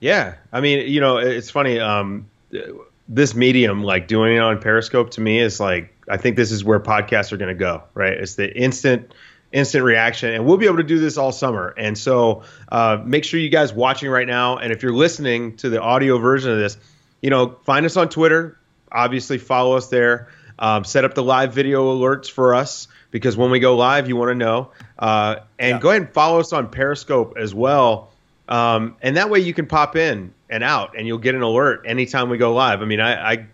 [0.00, 1.78] Yeah, I mean, you know, it's funny.
[1.78, 2.26] Um,
[3.08, 6.64] this medium, like doing it on Periscope, to me is like I think this is
[6.64, 7.82] where podcasts are going to go.
[7.94, 8.12] Right?
[8.12, 9.12] It's the instant,
[9.54, 11.72] instant reaction, and we'll be able to do this all summer.
[11.78, 15.70] And so, uh, make sure you guys watching right now, and if you're listening to
[15.70, 16.76] the audio version of this,
[17.22, 18.58] you know, find us on Twitter.
[18.92, 20.28] Obviously, follow us there.
[20.58, 24.16] Um, set up the live video alerts for us because when we go live, you
[24.16, 24.70] want to know.
[24.98, 25.78] Uh, and Yeah.
[25.80, 28.10] go ahead and follow us on Periscope as well.
[28.48, 31.84] Um, and that way you can pop in and out and you'll get an alert
[31.86, 32.82] anytime we go live.
[32.82, 33.46] I mean, I, I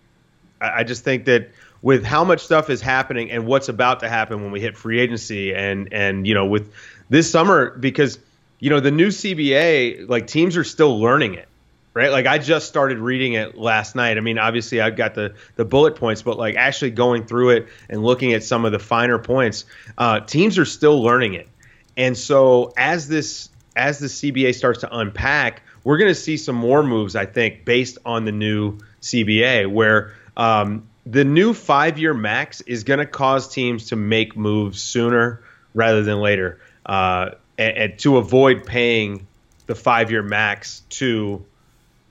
[0.59, 1.49] I, I just think that
[1.81, 4.99] with how much stuff is happening and what's about to happen when we hit free
[4.99, 6.71] agency and and you know with
[7.09, 8.19] this summer because
[8.59, 11.47] you know the new CBA like teams are still learning it
[11.93, 12.11] right?
[12.11, 14.17] Like I just started reading it last night.
[14.17, 17.67] I mean obviously I've got the the bullet points but like actually going through it
[17.89, 19.65] and looking at some of the finer points
[19.97, 21.49] uh, teams are still learning it.
[21.97, 26.55] And so as this as the CBA starts to unpack we're going to see some
[26.55, 32.13] more moves I think based on the new CBA where um, the new five year
[32.13, 35.41] max is going to cause teams to make moves sooner
[35.73, 39.25] rather than later uh, and, and, to avoid paying
[39.67, 41.43] the five year max to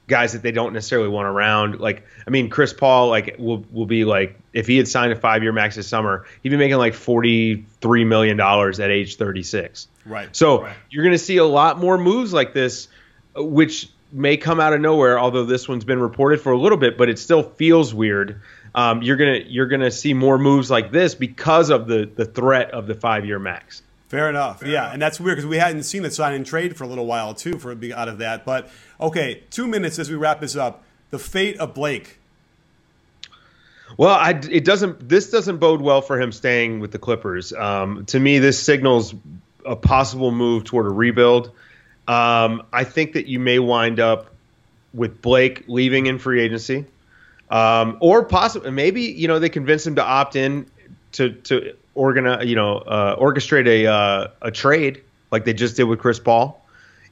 [0.06, 1.78] guys that they don't necessarily want around.
[1.78, 5.16] Like, I mean, Chris Paul, like, will will be like, if he had signed a
[5.16, 9.16] five year max this summer, he'd be making like forty three million dollars at age
[9.16, 9.88] thirty six.
[10.04, 10.34] Right.
[10.34, 10.76] So right.
[10.90, 12.88] you're going to see a lot more moves like this,
[13.36, 15.18] which may come out of nowhere.
[15.18, 18.40] Although this one's been reported for a little bit, but it still feels weird
[18.74, 22.70] um, you're gonna you're gonna see more moves like this because of the the threat
[22.72, 23.82] of the five year max.
[24.08, 24.60] Fair enough.
[24.60, 24.92] Fair yeah, enough.
[24.94, 27.34] and that's weird because we hadn't seen the sign and trade for a little while
[27.34, 28.44] too for being out of that.
[28.44, 28.68] But
[29.00, 30.82] okay, two minutes as we wrap this up.
[31.10, 32.18] The fate of Blake.
[33.96, 35.08] Well, I, it doesn't.
[35.08, 37.52] This doesn't bode well for him staying with the Clippers.
[37.52, 39.14] Um, to me, this signals
[39.66, 41.48] a possible move toward a rebuild.
[42.06, 44.34] Um, I think that you may wind up
[44.92, 46.86] with Blake leaving in free agency.
[47.50, 50.66] Um, or possibly maybe you know they convince him to opt in
[51.12, 55.84] to to organize you know uh, orchestrate a uh, a trade like they just did
[55.84, 56.64] with Chris Paul.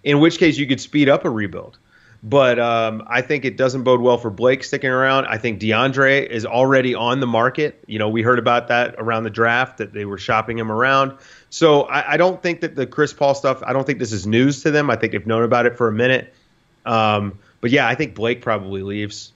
[0.05, 1.77] In which case you could speed up a rebuild.
[2.23, 5.27] But um, I think it doesn't bode well for Blake sticking around.
[5.27, 7.83] I think DeAndre is already on the market.
[7.87, 11.17] You know, we heard about that around the draft that they were shopping him around.
[11.51, 13.63] So I, I don't think that the Chris Paul stuff.
[13.65, 14.91] I don't think this is news to them.
[14.91, 16.35] I think they've known about it for a minute.
[16.85, 19.33] Um, but yeah, I think Blake probably leaves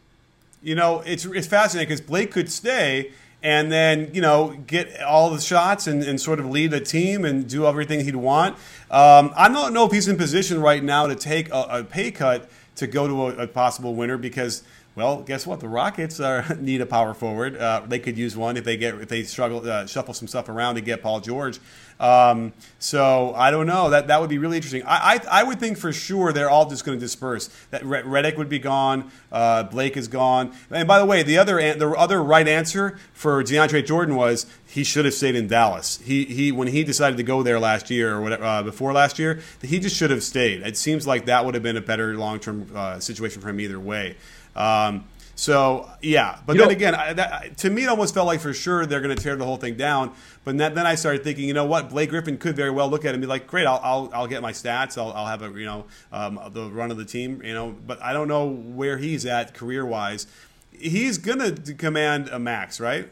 [0.63, 5.31] you know, it's it's fascinating because Blake could stay and then you know get all
[5.31, 8.57] the shots and, and sort of lead the team and do everything he'd want.
[8.91, 12.11] Um, I don't know if he's in position right now to take a, a pay
[12.11, 14.63] cut to go to a, a, possible winner because.
[14.95, 15.61] Well, guess what?
[15.61, 17.57] The Rockets are, need a power forward.
[17.57, 20.51] Uh, they could use one if they get if they struggle uh, shuffle some stuff
[20.51, 21.59] around to get Paul George.
[22.03, 23.91] Um, so I don't know.
[23.91, 24.83] That that would be really interesting.
[24.85, 27.49] I I, I would think for sure they're all just going to disperse.
[27.71, 29.11] That Redick would be gone.
[29.31, 30.53] Uh, Blake is gone.
[30.71, 34.83] And by the way, the other the other right answer for DeAndre Jordan was he
[34.83, 36.01] should have stayed in Dallas.
[36.05, 39.21] He he when he decided to go there last year or whatever uh, before last
[39.21, 40.63] year, he just should have stayed.
[40.63, 43.61] It seems like that would have been a better long term uh, situation for him
[43.61, 44.17] either way.
[44.57, 48.26] Um, so yeah, but you then know, again, I, that, to me, it almost felt
[48.26, 50.12] like for sure they're going to tear the whole thing down.
[50.45, 53.05] But then, then, I started thinking, you know what, Blake Griffin could very well look
[53.05, 55.43] at it and be like, great, I'll, I'll, I'll get my stats, I'll, I'll have
[55.43, 57.74] a you know um, the run of the team, you know.
[57.87, 60.26] But I don't know where he's at career wise.
[60.72, 63.09] He's going to command a max, right?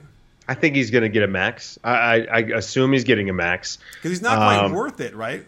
[0.49, 1.79] I think he's going to get a max.
[1.85, 5.15] I, I, I, assume he's getting a max because he's not quite um, worth it,
[5.15, 5.45] right?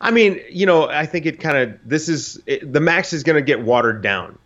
[0.00, 3.22] I mean, you know, I think it kind of this is it, the max is
[3.22, 4.38] going to get watered down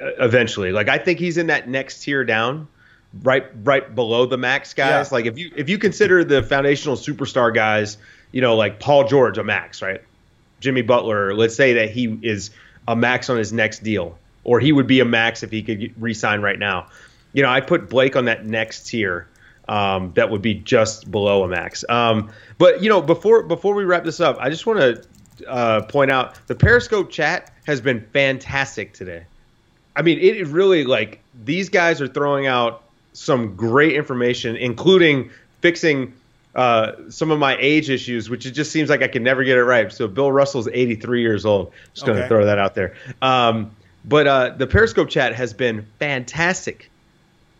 [0.00, 0.72] eventually.
[0.72, 2.68] Like I think he's in that next tier down,
[3.22, 5.08] right right below the max guys.
[5.10, 5.14] Yeah.
[5.14, 7.98] Like if you if you consider the foundational superstar guys,
[8.32, 10.02] you know, like Paul George a max, right?
[10.60, 12.50] Jimmy Butler, let's say that he is
[12.86, 15.94] a max on his next deal, or he would be a max if he could
[16.00, 16.88] re-sign right now.
[17.32, 19.26] You know, I put Blake on that next tier.
[19.68, 21.84] Um, that would be just below a max.
[21.88, 25.82] Um, but you know, before before we wrap this up, I just want to uh,
[25.82, 29.24] point out the Periscope chat has been fantastic today.
[29.96, 32.82] I mean, it really like these guys are throwing out
[33.12, 35.30] some great information, including
[35.60, 36.14] fixing
[36.54, 39.56] uh, some of my age issues, which it just seems like I can never get
[39.56, 39.92] it right.
[39.92, 41.72] So Bill Russell's 83 years old.
[41.94, 42.28] Just going to okay.
[42.28, 42.94] throw that out there.
[43.22, 43.70] Um,
[44.04, 46.90] but uh, the Periscope chat has been fantastic,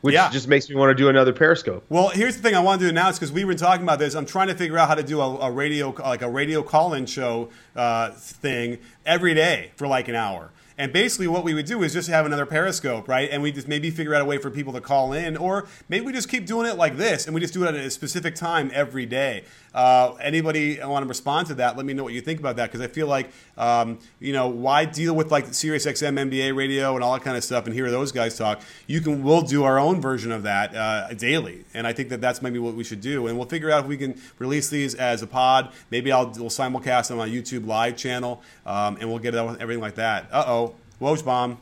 [0.01, 0.31] which yeah.
[0.31, 1.85] just makes me want to do another Periscope.
[1.89, 3.99] Well, here's the thing I want to do now is because we've been talking about
[3.99, 4.15] this.
[4.15, 7.07] I'm trying to figure out how to do a, a radio like a radio call-in
[7.07, 10.51] show uh, thing every day for like an hour.
[10.81, 13.29] And basically, what we would do is just have another Periscope, right?
[13.31, 16.07] And we just maybe figure out a way for people to call in, or maybe
[16.07, 18.35] we just keep doing it like this, and we just do it at a specific
[18.35, 19.45] time every day.
[19.75, 21.77] Uh, anybody want to respond to that?
[21.77, 24.49] Let me know what you think about that, because I feel like, um, you know,
[24.49, 27.75] why deal with like Sirius XM NBA radio and all that kind of stuff, and
[27.75, 28.61] hear those guys talk?
[28.87, 32.21] You can, we'll do our own version of that uh, daily, and I think that
[32.21, 34.95] that's maybe what we should do, and we'll figure out if we can release these
[34.95, 35.73] as a pod.
[35.91, 39.45] Maybe I'll we'll simulcast them on my YouTube live channel, um, and we'll get it
[39.45, 40.27] with everything like that.
[40.33, 40.75] Uh oh.
[41.01, 41.59] Woj bomb.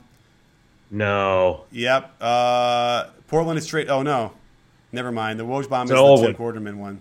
[0.91, 1.65] No.
[1.71, 2.15] Yep.
[2.21, 3.89] Uh, Portland is straight.
[3.89, 4.33] Oh no,
[4.93, 5.39] never mind.
[5.39, 7.01] The Woj bomb is the Tim Quarterman one.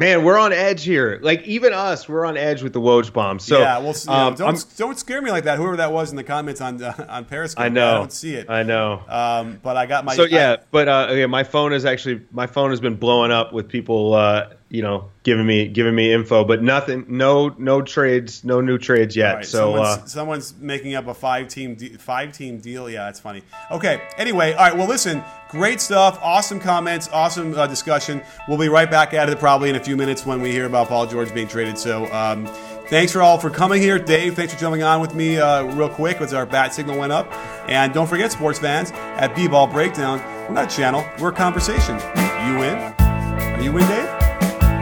[0.00, 1.18] Man, we're on edge here.
[1.22, 3.40] Like even us, we're on edge with the Woj bomb.
[3.40, 5.58] So yeah, well, yeah, um, don't don't scare me like that.
[5.58, 8.34] Whoever that was in the comments on uh, on Periscope, I know, I don't see
[8.34, 8.48] it.
[8.48, 9.02] I know.
[9.08, 10.14] Um, but I got my.
[10.14, 13.32] So yeah, I, but uh, yeah, my phone is actually my phone has been blowing
[13.32, 17.80] up with people, uh, you know, giving me giving me info, but nothing, no no
[17.80, 19.36] trades, no new trades yet.
[19.36, 22.90] Right, so someone's, uh, someone's, making up a five team de- five team deal.
[22.90, 23.42] Yeah, that's funny.
[23.70, 24.02] Okay.
[24.18, 24.76] Anyway, all right.
[24.76, 26.18] Well, listen, great stuff.
[26.22, 27.08] Awesome comments.
[27.12, 28.22] Awesome uh, discussion.
[28.46, 30.88] We'll be right back at it probably in a few minutes when we hear about
[30.88, 31.78] Paul George being traded.
[31.78, 32.10] So.
[32.12, 32.46] Um,
[32.88, 34.34] Thanks for all for coming here, Dave.
[34.34, 37.30] Thanks for jumping on with me uh, real quick as our bat signal went up.
[37.68, 41.96] And don't forget, sports fans, at B-Ball Breakdown, we're not a channel, we're a conversation.
[41.96, 42.78] You win?
[42.78, 44.17] Are you in, Dave?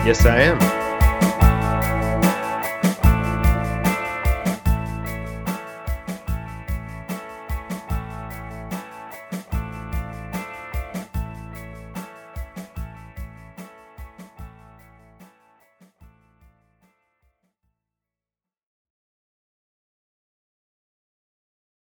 [0.07, 0.86] Yes, I am.